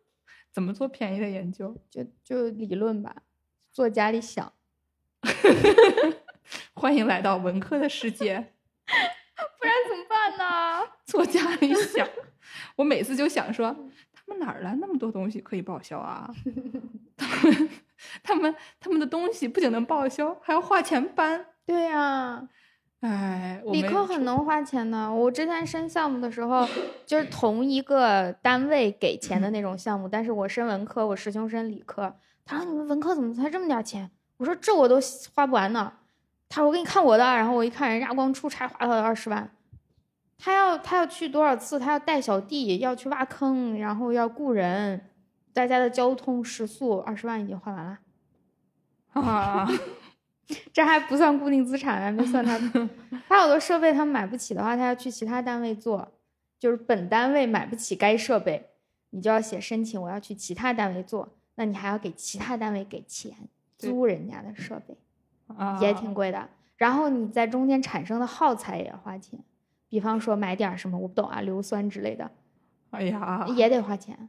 [0.53, 1.77] 怎么做便宜的研究？
[1.91, 3.23] 就就理论吧，
[3.73, 4.53] 坐家里想。
[6.75, 8.53] 欢迎来到文科的世界，
[8.87, 10.89] 不然怎么办呢？
[11.05, 12.09] 坐家里想，
[12.77, 13.77] 我每次就想说，
[14.13, 16.33] 他们哪儿来那么多东西可以报销啊？
[17.17, 17.71] 他们
[18.23, 21.47] 他们他们的东西不仅能报销，还要花钱搬。
[21.67, 22.49] 对呀。
[23.01, 25.13] 哎，理科很能花钱的。
[25.13, 26.67] 我之前申项目的时候，
[27.07, 32.13] 就是同一个单位给钱的那种项目，但是我申文科，我师兄申理科。
[32.45, 34.99] 他说：“你们文科怎么才这么点钱？”我说：“这我都
[35.35, 35.93] 花不完呢。”
[36.49, 39.49] 他说：“我给你看我的。”然后我一看，人家光出差花了二十万。
[40.39, 41.79] 他要他要去多少次？
[41.79, 45.01] 他要带小弟，要去挖坑，然后要雇人，
[45.53, 47.99] 大家的交通食宿，二十万已经花完了。
[49.15, 49.69] 啊。
[50.73, 52.59] 这还不算固定资产，还没算他。
[53.29, 56.13] 他有的设备他买不起的话，他要去其他单位做，
[56.59, 58.71] 就是本单位买不起该设备，
[59.11, 63.33] 你就要写申请，我要去其他单位做，那你还要给其他单位给钱
[63.77, 64.97] 租人家的设备，
[65.81, 66.49] 也挺贵的。
[66.77, 69.39] 然后你在中间产生的耗材也要花钱，
[69.89, 72.31] 比方说买点什么我不懂啊，硫酸之类的，
[72.91, 74.29] 哎呀，也得花钱。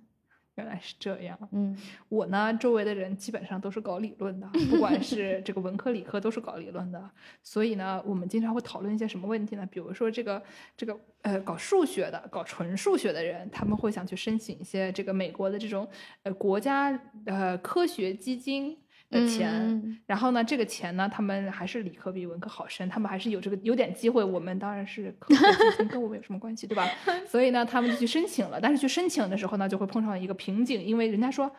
[0.59, 1.73] 原来是这样，嗯，
[2.09, 7.09] 我呢，周围的人基本上都是搞理论的，不管是这个文科理科都是搞理论的，
[7.41, 9.65] 所以呢，我们经常会讨论一些什么问题呢？
[9.71, 10.43] 比如说这个
[10.75, 15.87] 这个呃，搞数学的，搞纯数学的人，他们会想去申请一些这个美国的这种
[16.23, 16.91] 呃国家
[17.25, 18.77] 呃科学基金。
[19.09, 24.23] 的钱，然后呢，这个钱呢，他们还是理科比文科好申，他们还是有这个有点机会。
[24.23, 25.41] 我们当然是科学
[25.71, 26.87] 基金，跟我们有什么关系，对吧？
[27.27, 28.59] 所以呢，他们就去申请了。
[28.61, 31.51] 但是去申请的时候呢，就会碰上一个瓶颈，因为人家说，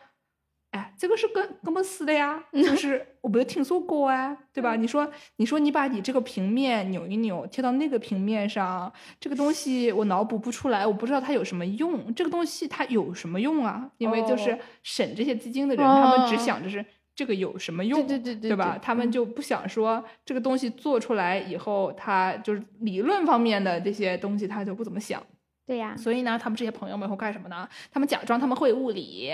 [0.70, 4.76] 哎，这个是跟跟么死的呀，就 是我没有听说过啊，对吧？
[4.76, 12.14] 你说，你说你把你这个平面扭一扭，贴到那个平面上，这个东西我脑补不出来，我不知道它有什么用。
[12.14, 13.90] 这个东西它有什么用啊？
[13.98, 16.86] 因为就是审这些基金的人，他们只想着是。
[17.20, 18.06] 这个有什么用？
[18.06, 18.78] 对对对对吧？
[18.80, 25.22] 他们就不想说这个东西做出来以后，他就是理论方面的这些东西，他就不怎么想。
[25.70, 27.68] 对呀，所以呢，他们这些朋友们会干什么呢？
[27.92, 29.30] 他们假装他们会物理，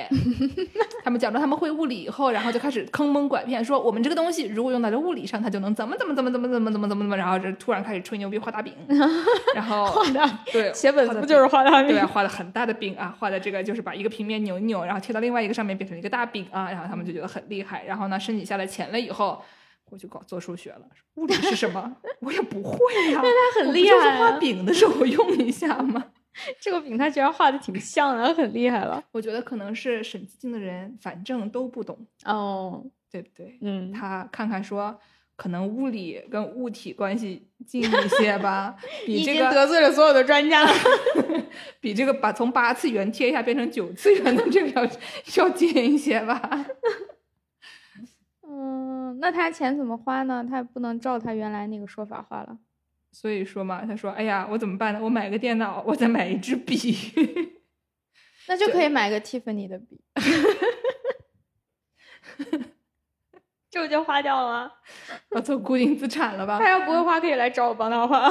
[1.02, 8.74] 他们假装他们会物理以后，然后就开始坑蒙拐骗，说我们这个东西如果用到这物理上，它就能怎么怎么怎么怎么怎么怎么怎么怎么，然后这突然开始吹牛逼画大饼，
[9.56, 11.88] 然后画大对写本子不就是画大饼？
[11.88, 17.82] 对啊，画的很大的饼啊，画的这个就是把一个平面扭一扭，然后贴到另外一个上面变成一个大饼啊，然后他们就觉得很厉害。
[17.86, 19.42] 然后呢，申请下来钱了以后，
[19.90, 20.82] 我就搞做数学了，
[21.14, 21.96] 物理是什么？
[22.20, 22.78] 我也不会
[23.12, 26.04] 呀，那他很厉害，就是画饼的时候用一下嘛。
[26.60, 29.02] 这个饼他居然画的挺像的，很厉害了。
[29.12, 33.58] 我觉得可能是审基金的人，反正都不懂哦，对不对？
[33.60, 34.98] 嗯，他看看说，
[35.36, 38.76] 可能物理跟物体关系近 一些吧。
[39.04, 40.70] 比这个得罪了所有的专家了。
[41.80, 44.90] 比这个把从八次元贴一下变成九次元的这个要
[45.36, 46.66] 要近一些吧。
[48.48, 50.46] 嗯，那他钱怎么花呢？
[50.48, 52.58] 他不能照他原来那个说法花了。
[53.12, 55.00] 所以说嘛，他说：“哎呀，我怎么办呢？
[55.02, 56.94] 我买个电脑，我再买一支笔，
[58.48, 60.00] 那就可以买个 Tiffany 的笔，
[63.70, 64.70] 这不就花掉了吗？
[65.32, 66.58] 要做固定资产了吧？
[66.58, 68.28] 他要不会花，可以来找我帮他花。”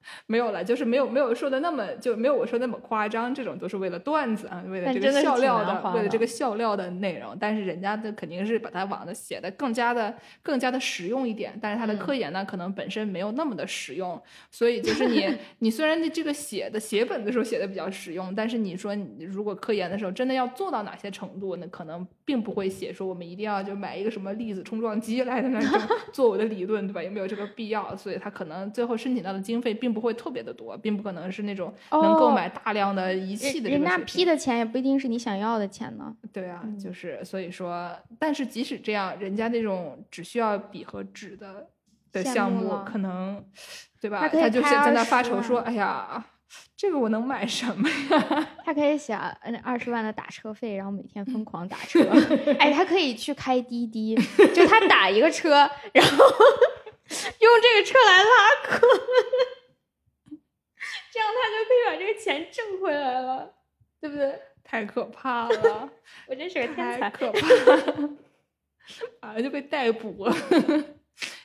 [0.26, 7.36] 没有了，就是没有没有说的那么就没有我说那么夸张，这种都是为了段子啊，为了这个笑料的，为了这个笑料的内容。
[7.38, 14.20] 但是人家的肯定是把它往的写的更加的更加的实用一点，但是他的科研呢，可能本身没有那么的实用。
[14.50, 15.28] 所以就是你
[15.60, 25.80] 你虽然这个写的写本的时候写的比较实用，但是你说你如果科研的时候真的要做到哪些程度，那可能并不会写说我们一定要就买一个什么粒子冲撞机来在那种
[26.12, 27.02] 做我的理论，对吧？
[27.02, 27.94] 有没有这个必要？
[27.96, 29.98] 所以他可能最后申请到的经费并不。
[29.98, 33.68] 会特别的多，并不可能是那种能购买大量的仪器的。
[33.68, 36.16] 人家批的钱也不一定是你想要的钱呢。
[36.32, 41.66] 对啊，就是所以说，但是即使这样，人家那种只需要笔和纸的
[42.12, 43.44] 的项目，可能
[44.00, 44.28] 对吧？
[44.28, 46.24] 他就是在那发愁说：“哎呀，
[46.76, 52.00] 这个我能买什么呀？” 他可以想那二十万的打车费，然后每天疯狂打车。
[52.58, 54.14] 哎，他可以去开滴滴，
[54.54, 55.50] 就他打一个车，
[55.92, 56.24] 然后
[57.40, 58.86] 用这个车来拉客。
[61.10, 63.54] 这样他就可以把这个钱挣回来了，
[64.00, 64.40] 对不对？
[64.62, 65.90] 太可怕了！
[66.26, 67.40] 我真是个天才，可怕！
[69.20, 70.36] 马上就被逮捕了，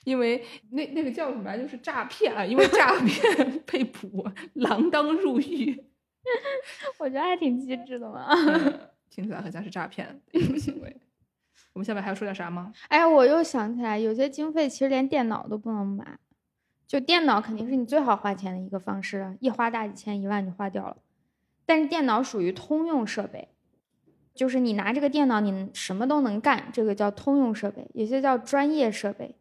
[0.04, 1.58] 因为那那个叫什么？
[1.58, 2.46] 就是诈骗啊！
[2.46, 4.24] 因为诈 骗被捕，
[4.56, 5.86] 锒铛入狱。
[7.00, 8.28] 我觉得还挺机智的嘛，
[9.10, 10.96] 听起来好像是诈骗的一种行为。
[11.74, 12.72] 我们下面还要说点啥吗？
[12.88, 16.20] 哎呀，我又想起来，有些经费其实连电脑都不能买。
[16.86, 20.98] 就电脑肯定是你最好花钱的一个方式，一花大几千一万就花掉了。
[21.66, 23.48] 但是电脑属于通用设备，
[24.36, 27.90] 就是你拿这个电脑，你什么都能干，这个叫通用设备。
[27.94, 29.36] 有些叫专业设备，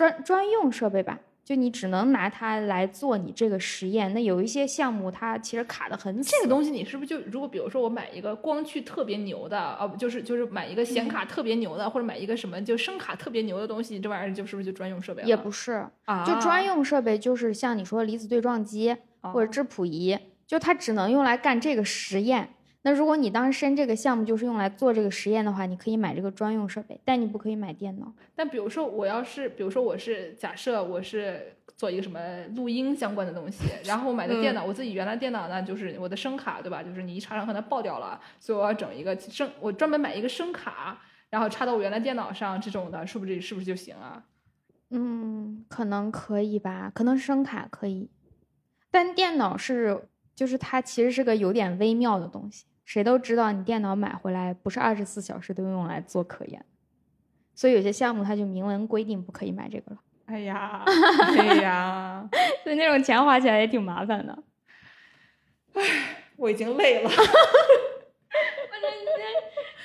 [0.00, 1.18] 专专用设备吧。
[1.42, 6.30] 就你只能拿它来做你这个实验，那有一些项目它其实卡的很死。
[6.30, 15.24] 这个东西你是不是就如果比如说我买一个光驱特别牛的，哦不就是就是买一个显卡特别牛的，或者买一个什么就声卡特别牛的东西，这玩意儿就是不是就专用设备？
[15.24, 20.16] 也不是啊，就专用设备就是像你说离子对撞机或者质谱仪，
[20.46, 22.54] 就它只能用来干这个实验。
[22.82, 28.10] 那如果你当时申这个项目就是用来做这个实验的话，你可以买这个专用设备，但你不可以买电脑。
[28.34, 32.18] 但比如说我要是，比如说我是假设我是做一个什么
[32.56, 36.82] 录音相关的东西，然后我买的电脑，我自己原来电脑呢就是我的声卡，对吧？
[36.82, 44.24] 就是你一插上可能爆掉了，所以我要整一个声，我专门买一个声卡，然后插到我原来电脑上，这种的是不是是不是就行啊？
[44.88, 48.08] 嗯，可能可以吧，可能声卡可以，
[48.90, 52.64] 但电脑是就是它其实是个有点微妙的东西。
[52.90, 56.60] 谁都知道，你电脑买回来不是二十四小时都用来做科研，
[57.54, 60.00] 所以有些项目它就明文规定不可以买这个了。
[60.26, 60.82] 哎呀，
[61.38, 62.28] 哎呀，
[62.64, 64.36] 所以那种钱花起来也挺麻烦的。
[65.74, 65.82] 唉，
[66.34, 67.08] 我已经累了。
[67.14, 67.14] 我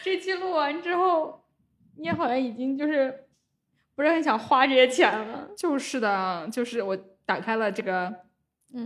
[0.02, 1.46] 这这期录完之后，
[1.98, 3.28] 你好像已经就是
[3.94, 5.48] 不是很想花这些钱了。
[5.56, 8.25] 就是的，就是我打开了这个。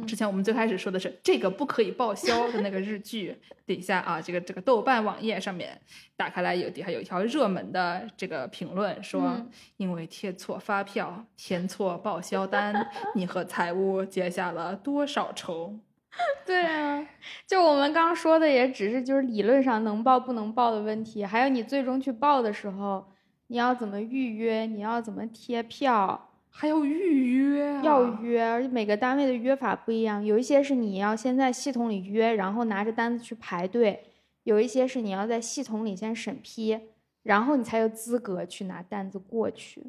[0.05, 3.35] 之前我们最开始说的是这个不可以报销的那个日剧
[3.65, 5.79] 底下啊，这个这个豆瓣网页上面
[6.15, 9.43] 打开来有底下有一条热门的这个评论说，
[9.77, 15.79] 因为贴错发票、填错报销单，你和财务结下了多少仇？
[16.45, 17.07] 对啊，
[17.47, 23.07] 就我们刚说的也只是就是理论上能报不能报的问题，还有你最终去报的时候，
[23.47, 26.28] 你要怎么预约，你要怎么贴票。
[26.51, 30.23] 还要预约，要约，而且每个单位的约法不一样。
[30.23, 33.99] 有一些是你要先在系统里约，然后拿着单子去排队；
[34.43, 36.77] 有一些是你要在系统里先审批，
[37.23, 39.83] 然后你才有资格去拿单子过去。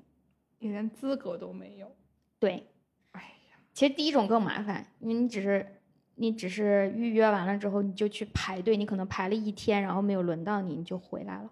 [0.61, 1.91] 你连资格都没有。
[2.39, 2.69] 对，
[3.13, 5.67] 哎呀，其实第一种更麻烦，因为你只是
[6.15, 11.51] 你只是预约完了之后你就去排队，你可能排了一天，然后没有轮到你，你就回来了。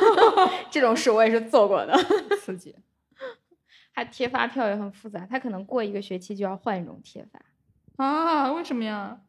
[0.70, 1.96] 这种事我也是做过的，
[2.42, 2.74] 刺激。
[3.94, 7.40] 他贴发票也很复杂，他可能过一个学期就要换一种贴法
[7.96, 8.52] 啊？
[8.52, 9.20] 为什么呀？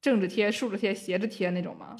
[0.00, 1.96] 正着贴、竖着贴、斜着贴那种吗？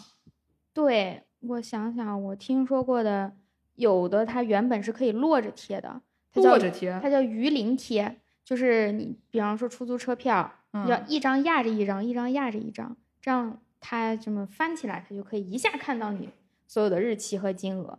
[0.73, 3.37] 对，我想想，我听说过的，
[3.75, 6.01] 有的它原本是可以摞着贴的，
[6.33, 10.51] 摞着贴，它叫鱼鳞贴，就是你比方说出租车票，
[10.87, 16.31] 要一张压着一张，一张压着一张，这样它这么翻起来，它就可以一下看到你
[16.69, 17.99] 所有的日期和金额。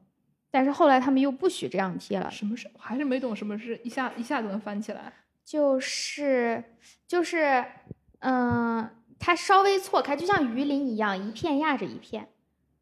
[0.51, 2.29] 但是后来他们又不许这样贴了。
[2.29, 2.69] 什么是？
[2.73, 5.13] 我还是没懂什么是一下一下子能翻起来。
[5.45, 6.63] 就是
[7.07, 7.65] 就是，
[8.19, 12.27] 嗯，它稍微错开，就像鱼鳞一样，一片压着一片。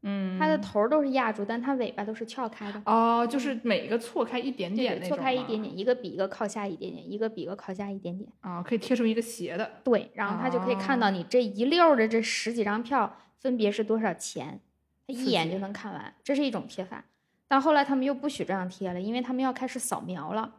[0.02, 0.38] 嗯。
[0.38, 2.82] 它的头都是压住，但它尾巴都是翘开的。
[2.86, 5.10] 哦，就是每个错开一点点那种。
[5.10, 8.30] 错开一点点，一个比一个靠下一点点，一个比一个靠下一点点。
[8.42, 9.70] 啊，可以贴成一个斜的。
[9.84, 14.60] 对，然后他就可以看到你这一溜的这十几张票分别是多少钱，
[15.08, 16.14] 他一眼就能看完。
[16.24, 17.06] 这是一种贴法。
[17.50, 20.54] 但后来他们又不许这样贴了，因为他们要开始扫描了，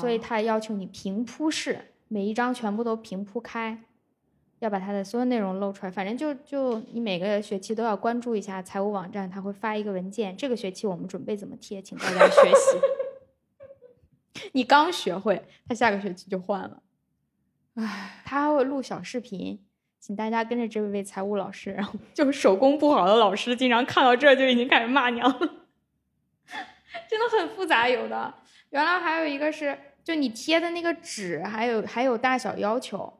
[0.00, 3.82] 所以他要求你平铺式，每一张全部都平铺开，
[4.60, 5.90] 要把它的所有内容露出来。
[5.90, 12.78] 反正就就你每个学期都要关注一下财务网站，他会发一个文件，这个学期我们准备怎么贴，请大家学习。
[14.52, 16.80] 你刚学会，他下个学期就换了。
[17.74, 19.58] 唉，他还会录小视频，
[19.98, 25.56] 请大家跟着这位财务老师，然后就手工不好的老师，经常看到这就已经开始骂娘了。
[27.10, 28.32] 真的很复杂，有的
[28.68, 33.12] 原来还有一个是，就你贴的那个纸，还有还有大小要求，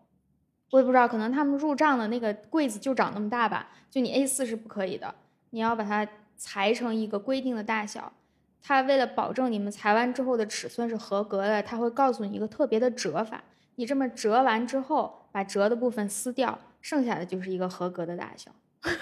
[0.71, 5.13] 我也不知道，可能他们入账的那个柜子就长那么大吧，就你 A 四是不可以的，
[5.51, 6.07] 你要把它
[6.37, 8.13] 裁成一个规定的大小。
[8.63, 13.43] 他为了保证你们裁完之后的尺寸是合格的，他会告诉你一个特别的折法，
[13.75, 18.53] 你这么折完之后，把折的部分撕掉，剩下的就是一个合格的大小。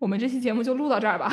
[0.00, 1.32] 我们这期节目就录到这儿吧，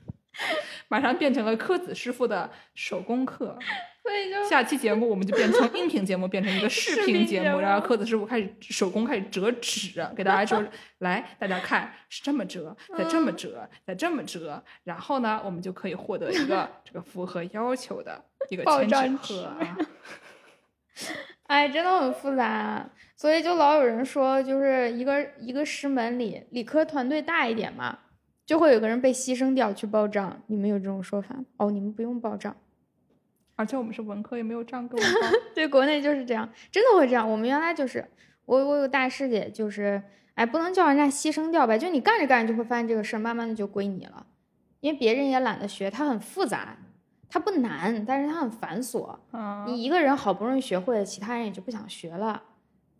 [0.86, 3.58] 马上变成了柯子师傅的手工课。
[4.08, 10.66] 所以就下期节目我们就变成音频节目，变成一个视 频节目，然后柯子师傅开始手工开始折纸，给大家说
[11.00, 19.56] ：“来，大家看，是这么折，再这么折，再这么折，然后呢，我们就可以获得一个这个符合要求的一个签纸盒。”
[21.48, 22.88] 哎，真的很复杂。
[23.16, 27.98] 所以就老有人说，就是一个一个师门里，理科团队大一点嘛，
[28.46, 30.40] 就会有个人被牺牲掉去报账。
[30.46, 31.34] 你们有这种说法？
[31.56, 32.56] 哦，你们不用报账，
[33.56, 35.28] 而且我们是文科，也没有账给我们报。
[35.52, 37.28] 对，国内就是这样，真的会这样。
[37.28, 38.06] 我们原来就是
[38.44, 40.00] 我我有大师姐，就是
[40.34, 44.26] 哎，不能叫人家牺牲掉吧，就你干着干着就会发现这个事儿慢慢的就归你了，
[44.78, 46.78] 因为别人也懒得学，它很复杂，
[47.28, 49.14] 它不难，但是它很繁琐。
[49.66, 52.42] 你一个人好不容易学会了，其他人也就不想学了。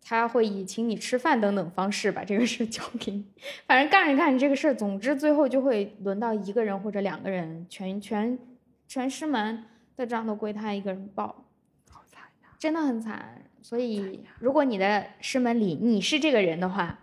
[0.01, 3.25] 他会以请你吃饭等等方式把这个事 交给你，
[3.67, 8.39] 反正干着干着这个事儿，总之最后就会轮到一个人或者两个人，全全
[8.87, 9.65] 全师门
[9.97, 11.45] 的账都归他一个人报，
[11.91, 13.43] 好惨呀，真的很惨。
[13.61, 16.99] 所以如果你的师门里你是这个人的话，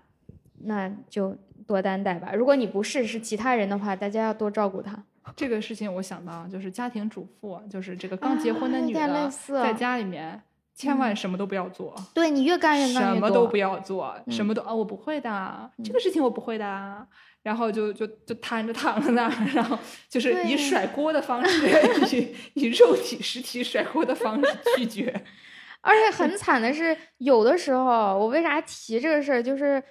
[0.63, 1.37] 那就
[1.67, 2.33] 多担待吧。
[2.33, 5.05] 如果你不是，是其他人的话，大家要多照顾他。
[5.37, 9.31] 这个事情我想到就是家庭主妇，就是这个刚结婚的女的，
[9.63, 10.43] 在家里面。
[10.75, 17.09] 千万什么都不要做，对你越干越干什么都不要做，什么都啊，我不会的，这个事情我不会的，
[17.43, 21.67] 然后就就就瘫着躺在那儿，然后就是以甩锅的方式，
[22.13, 25.25] 以以肉体实体甩锅的方式拒绝。
[25.81, 29.83] 而且很惨的是，有的时候我为啥提这个事儿，就是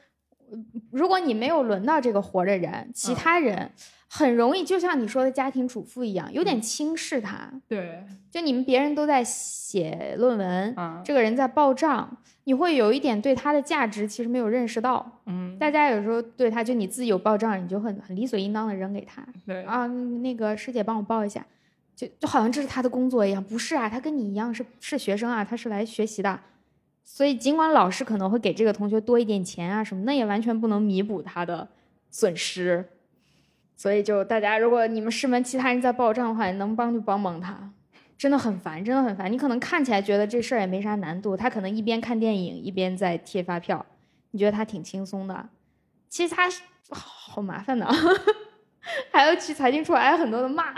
[0.92, 3.72] 如果你没有轮到这个活的人，其他人。
[4.08, 7.52] 很容易，就像你说的家庭主妇一样，有点轻视他。
[7.68, 15.22] 对，就你们别人都在写论文，这个人在报账，你会有一点对他的价值其实没有认识到。
[15.26, 19.26] 嗯，大家有时候对他，就你自己有报账，你就很很理所应当的扔给他。
[19.46, 21.46] 对啊，那个师姐帮我报一下，
[21.96, 23.44] 就就好像这是他的工作一样。
[23.44, 26.40] 不是啊，他跟你一样是是学生啊，他是来学习的。
[27.04, 31.68] 所以尽管老师可能会给这个同学多一点钱啊什么，那也完全不能弥补他的
[32.10, 32.86] 损失。
[33.76, 37.74] 所以，就大家，如果你们师门其他人在报账的话，能帮就帮帮他，
[38.18, 39.32] 真的很烦，真的很烦。
[39.32, 43.86] 你可能看起来觉得这事儿也没啥难度，他可能一边看电影一边在贴发票，
[44.32, 45.50] 你觉得他挺轻松的，
[46.08, 46.50] 其实他
[46.90, 47.86] 好麻烦的，
[49.12, 50.72] 还要去财经处挨很多的骂，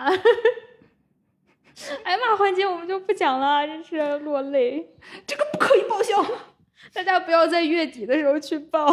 [2.03, 4.90] 挨 骂环节我们就不讲了，真是落泪。
[5.28, 6.26] 这个不可以报销，
[6.94, 8.91] 大家不要在月底的时候去报，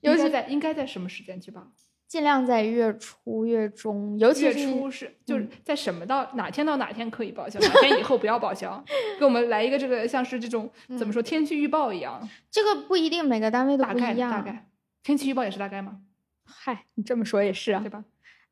[0.00, 1.70] 尤其在应该在什么时间去报？
[2.08, 8.82] 尽量在月初、月中，尤其是月初是就是在什么到哪天到哪天可以报销，哪天以后不要报销。
[9.18, 12.26] 给我们来一个这个像是这种怎么说天气预报一样。
[12.50, 14.30] 这个不一定每个单位都不一样。
[14.30, 14.66] 大概
[15.02, 16.00] 天气预报也是大概吗？
[16.44, 18.02] 嗨，你这么说也是啊，对吧？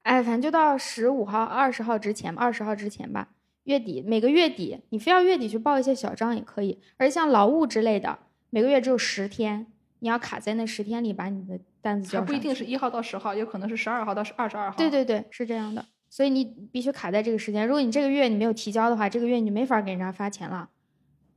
[0.03, 3.31] 哎，反正就到十五号、二十号之前吧，二十号之前吧。
[3.65, 6.78] 月底每个月底，你非要月底去报一些小账也可以。
[6.99, 8.19] 而像劳务之类的，
[8.51, 9.66] 每个月只有十天，
[10.07, 11.59] 你要卡在那十天里把你的。
[11.83, 14.77] 单子交不一定是一号到十号，有可能是十二号到二十二号。
[14.77, 15.85] 对对对，是这样的。
[16.11, 17.65] 所以你必须卡在这个时间。
[17.65, 20.69] 如果你这个月你没有提交的话，这个月你没法给人家发钱了，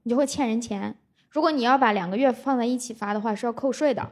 [0.01, 0.95] 你就会欠人钱。
[1.29, 4.11] 如果你要把两个月放在一起发的话，是要扣税的，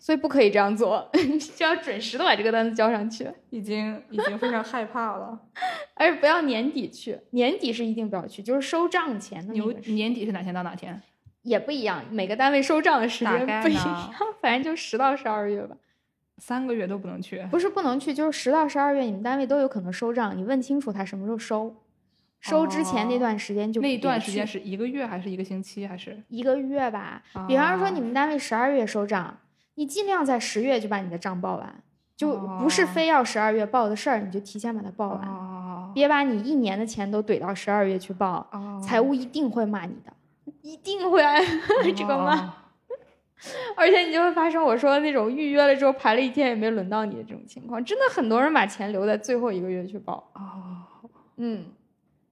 [0.00, 1.10] 所以不可以这样做，
[1.54, 3.30] 就要准时的把这个单子交上去。
[3.50, 5.38] 已经已经非常害怕了，
[5.92, 9.74] 而且不要年底去，年底是一定不要去，就是收账前的那个。
[9.92, 11.02] 年底是哪天到哪天？
[11.46, 15.76] 也不一样，每个单位收账的时间不一样，反正就十到十二月吧，
[16.38, 17.46] 三个月都不能去。
[17.52, 21.76] 不是不能去，就是十到十二月，你们单位都有可能收账，你问清楚他什么时候收，
[22.40, 27.22] 收之前那段时间就那段时间是一个月还是一个星期还是一个月吧？
[27.46, 29.38] 比方说你们单位十二月收账，
[29.76, 31.80] 你尽量在十月就把你的账报完，
[32.16, 38.50] 就不是非要十二月报的事儿，你就提前把它报完，别把你一年的钱都怼到十二月去报，
[38.84, 40.12] 财务一定会骂你的。
[40.62, 41.44] 一定会按
[41.96, 42.62] 这个吗？
[43.76, 50.88] 而且你就会发生我说那种预约了之后排了一天也没轮到你的这种情况，真的很多人把钱留在最后一个月去报啊。
[51.36, 51.66] 嗯，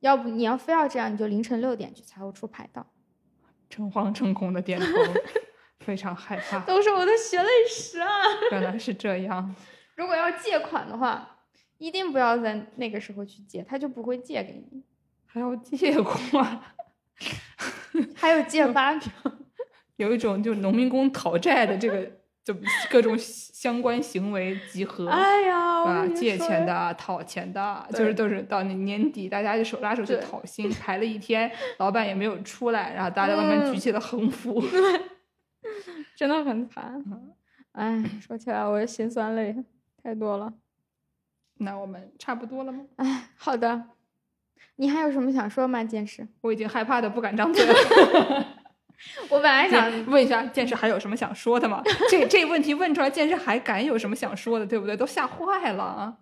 [0.01, 2.87] 要不你要非要这样，你就凌晨六点去财务处排到。
[3.69, 4.87] 诚惶诚恐的点头，
[5.81, 6.61] 非常害怕。
[6.61, 8.09] 都是我的血泪史啊！
[8.53, 9.55] 原来是这样。
[9.97, 11.39] 如果要借款的话，
[11.77, 14.83] 一定不要在那个时候去借，他就不会借给你。
[15.27, 16.61] 还要借款。
[18.15, 19.13] 还有借发票，
[19.97, 22.11] 有一种就是农民工讨债的这个，
[22.43, 22.55] 就
[22.91, 25.09] 各种相关行为集合。
[25.09, 34.63] 哎呀，啊，借钱的、讨钱的，就是都是到那年底，大家就手拉手去讨薪，排了一天，老板也没有出来，然后大家在外面举起了横幅，
[36.17, 37.03] 真的很惨。
[37.73, 39.57] 哎，说起来我心酸泪
[40.03, 40.53] 太多了。
[41.59, 42.85] 那我们差不多了吗？
[42.97, 43.94] 哎，好的。
[44.77, 46.27] 你还有什么想说吗，剑士？
[46.41, 47.75] 我已经害怕的不敢张嘴了。
[49.29, 51.83] 我本来想问一下剑士还有什么想说的吗？
[52.11, 54.97] 这这问题问出来，剑士还敢有什么想说的，对不对？
[54.97, 56.17] 都吓坏了。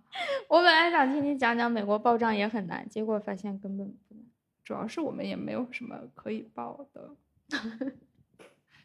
[0.49, 4.25] 我本来想听你讲讲美国报账也很难，结果发现根本不难。
[4.65, 7.11] 主要是我们也没有什么可以报的。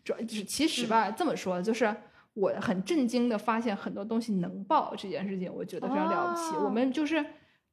[0.03, 1.93] 主要就是其实吧，这么说就是
[2.33, 6.55] 我很震惊的发现很多东西能报这件事情，我觉得非常了不起。
[6.63, 7.25] 我们就是。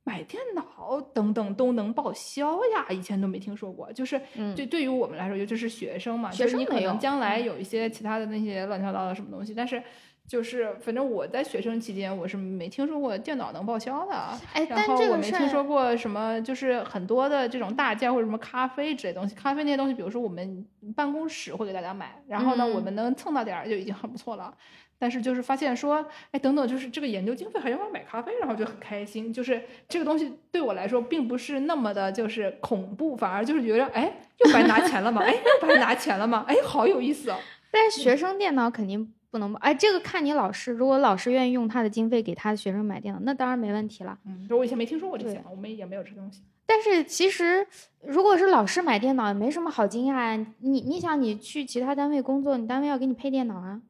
[0.04, 3.92] 买电脑等等都能报销呀，以前都没听说过。
[3.92, 4.20] 就是
[4.54, 9.82] 对对于我们来说，尤其是学生嘛，学生你可能将来有一些其他的那些乱七八糟的什么东西，但是。
[10.26, 14.14] 就是反正我在学生期间，我是没听说过电脑能报销的。
[14.54, 20.66] 哎，然后我没听说过什么，就是很多的这种大件或者什么咖啡之类东西，咖啡那些东西，比如说我们
[20.96, 24.56] 办公室会给大家买，然后呢，我们能蹭到点儿就已经很不错了。
[24.98, 29.32] 但是就是发现说，哎，等等，就是这个研究经费还用来买咖啡，然后就很开心。
[29.32, 35.22] 就是这个东西对我来说并不是那么的，就是恐怖，反而就是觉得，哎，又白拿钱了吗？
[35.22, 36.44] 哎，又白拿钱了吗？
[36.48, 37.38] 哎，好有意思哦。
[37.70, 39.12] 但是学生电脑肯定。
[39.30, 40.70] 不能哎，这个看你老师。
[40.70, 44.16] 如果老师愿意用他的经费给他的学生买电脑，那当然没问题了。
[44.24, 46.44] 嗯，我以前没听说过这些，我们也没有这东西。
[46.64, 47.66] 但是其实，
[48.04, 50.46] 如果是老师买电脑，也没什么好惊讶。
[50.60, 53.80] 你你想，你去其他单位工作，你单位要给你配电脑啊，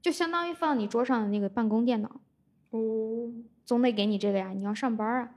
[0.00, 2.20] 就相当于放你桌上的那个办公电脑。
[2.70, 3.32] 哦，
[3.64, 5.34] 总得给你这个呀，你要上班啊。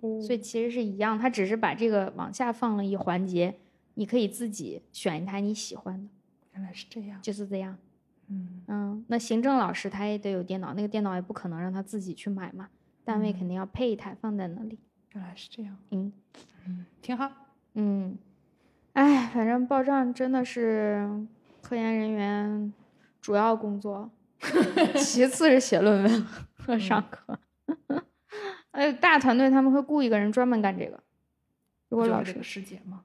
[0.00, 3.54] 哦，所以其实是一样，他只是把这个往下放了一环节，
[3.94, 6.08] 你可以自己选一台你喜欢的。
[6.52, 7.76] 原来是这样，就是这样。
[8.28, 12.68] 嗯嗯，那行政老师他也得有电脑，那个电脑也不可能让他自己去买嘛，
[13.04, 14.78] 单位肯定要配一台放在那里。
[15.12, 16.12] 原来是这样，嗯
[16.66, 17.30] 嗯，挺好。
[17.74, 18.18] 嗯，
[18.92, 21.08] 哎，反正报账真的是
[21.62, 22.72] 科研人员
[23.26, 24.08] 主要工作，
[25.02, 27.36] 其次是写论文和上课。
[28.70, 31.02] 哎，大团队他们会雇一个人专门干这个。
[31.88, 33.02] 如果老师师姐吗？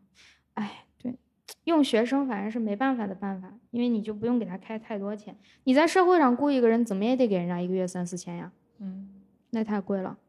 [0.54, 0.86] 哎。
[1.00, 1.18] 对
[1.64, 5.36] 用学生反正是没办法的办法，因为你就不用给他开太多钱。
[5.64, 8.52] 你在社会上雇一个人，怎么也得给人家一个月三四千呀。
[8.78, 9.10] 嗯，
[9.50, 10.20] 那太贵了。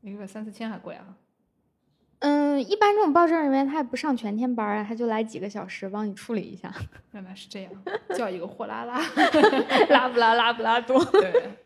[0.00, 1.18] 一个月三四千还贵啊？
[2.20, 6.72] 嗯，一般这种报证人员他也不上全天班啊，他就来几个小时帮你处理一下。
[7.12, 7.72] 原来是这样，
[8.16, 9.00] 叫一个货拉拉，
[9.90, 11.04] 拉不拉拉布拉多。
[11.06, 11.56] 对，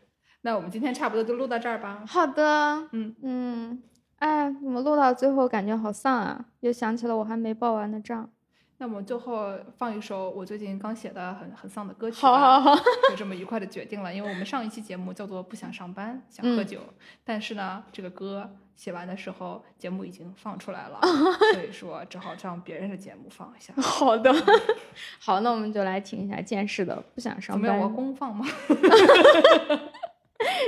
[0.41, 2.03] 那我们今天差不多就录到这儿吧。
[2.07, 2.87] 好的。
[2.91, 3.83] 嗯嗯，
[4.19, 8.29] 哎，我们录到最后感觉好丧啊，又想起了我还没报完的账。
[8.79, 12.75] 那么最后放一首我最近刚写的很很丧的歌曲，好好好，
[13.09, 14.13] 就这么愉快的决定了。
[14.13, 16.79] 因为我们上一期节目叫做不想上班，想喝酒，
[17.23, 20.99] 但是呢，这个歌写完的时候，节目已经放出来了，
[21.53, 23.73] 所以说只好让别人的节目放一下。
[23.81, 24.33] 好的，
[25.17, 27.79] 好，那我们就来听一下见识的不想上班。
[27.79, 28.45] 我公放吗？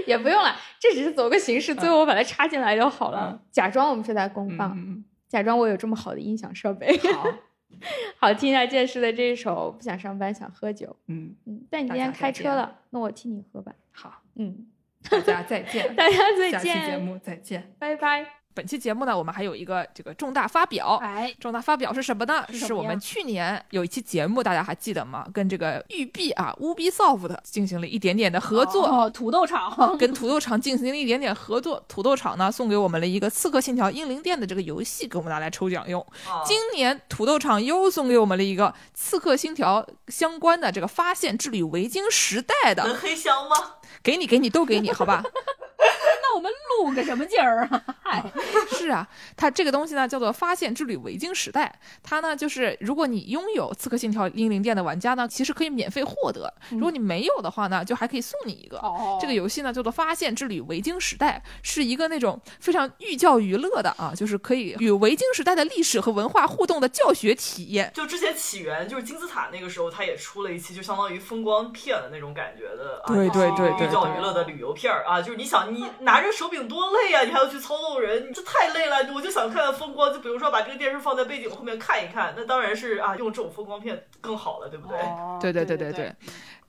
[0.07, 6.97] 也不用了，这只是走个形式，最后我把它插进来就好了，假装我们是在公放，假装我有这么好的音响设备。
[7.13, 7.25] 好。
[8.17, 10.87] 好，听一下剑师的这一首《不想上班想喝酒》。
[11.07, 13.73] 嗯嗯，但你今天开车了，那我替你喝吧。
[13.91, 14.67] 好，嗯，
[15.09, 18.44] 大家再见， 大家再见，下期节目再见，拜拜。
[18.55, 20.95] 本期节目呢，我们还有一个这个重大发表。
[21.03, 22.45] 哎，重大发表是什么呢？
[22.53, 25.27] 是我们去年有一期节目，大家还记得吗？
[25.33, 28.87] 跟这个育碧啊，Ubisoft 进行了一点点的合作。
[28.87, 31.83] 哦土豆厂跟土豆厂进行了一点点合作。
[31.89, 36.05] 土豆厂呢，送给我们了一个《刺客信条：英灵殿》的这个游戏，给我们拿来抽奖用。
[36.45, 42.83] 今年土豆厂又送给我们了一个《刺客信条》相关的这个《发现之旅：维京时代》的。
[42.85, 43.55] 能黑箱吗？
[44.01, 45.21] 给你，给你，都给你，好吧。
[46.35, 46.51] 那我们
[46.83, 47.81] 录个什么劲儿啊？
[48.03, 48.21] 嗨，
[48.77, 49.07] 是啊，
[49.37, 58.81] 它这个东西呢叫做《发现之旅：维京时代》，它呢就是如果你拥有《刺客信条：英灵殿》的玩家呢，其实可以免费获得；如果你没有的话呢，就还可以送你一个。
[59.21, 67.89] 这个游戏呢叫做《发现之旅：维京时代》，是一个那种非常寓教于乐的啊，就是可以与维京时代的历史和文化互动的教学体验。
[67.93, 79.13] 就之前起源就是金字塔那个时候，它也出了一期，就相当于风光片的那种感觉的，对对对寓教于乐的旅游片儿啊，就是你想你拿着手柄多累啊，你还要去操纵人，你这太累了。
[79.13, 84.97] 我就想看看风光，就比如说把这个电视放在背景后面看一看，那当然是啊，用这种风光片更好了，对不对？
[85.41, 86.13] 对对对对对。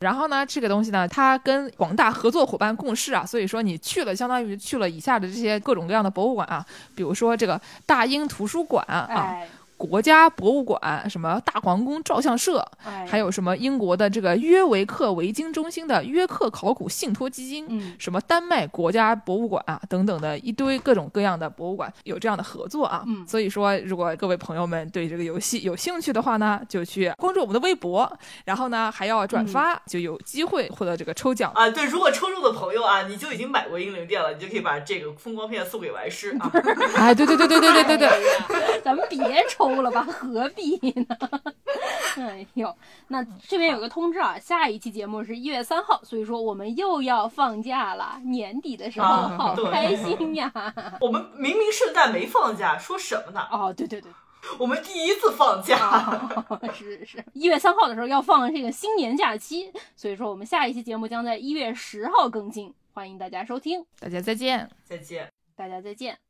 [0.00, 6.64] 然后呢，这个东西呢，它跟广大合作伙伴共事啊，所以说你去了，相当于去了以下的这些各种各样的博物馆啊，
[6.94, 9.40] 比如说这个大英图书馆啊。
[9.76, 12.66] 国家博物馆，什么大皇宫照相社，
[13.06, 23.04] 还有什么英国的这个约维克维京中心的约克考古信托基金，什么丹麦国家博物馆啊等等的一堆各种各样的博物馆有这样的合作啊。
[23.28, 28.10] 所以说，如果各位朋友们对这个游戏有兴趣的话呢，就去关注我们的微博，
[28.46, 31.68] 然后呢还要转发，就有机会获得这个抽奖啊。
[31.68, 36.50] 对，如果抽中的朋友啊，你就已经买过英灵殿了，你就可以把这个风光片送给完师啊。
[36.96, 39.65] 哎，对对对对对对对对， 咱们别抽。
[39.74, 40.76] 抽了吧， 何必
[41.08, 41.16] 呢？
[42.18, 42.74] 哎呦，
[43.08, 48.18] 那这边有个通知啊，下一期节目是一月三号，所以说我们又要放假了。
[48.24, 49.06] 年底的时候，
[49.36, 50.50] 好开心呀！
[51.00, 53.46] 我们明明圣诞没放假，说什么呢？
[53.50, 54.10] 哦，对对对，
[54.58, 56.28] 我们第一次放假，
[56.72, 66.25] 是是，一月三号的时候要放这个新年假期，所以说我们下一期节目将在一月十号更新，欢迎大家收听，大家再见，再见，大家再见。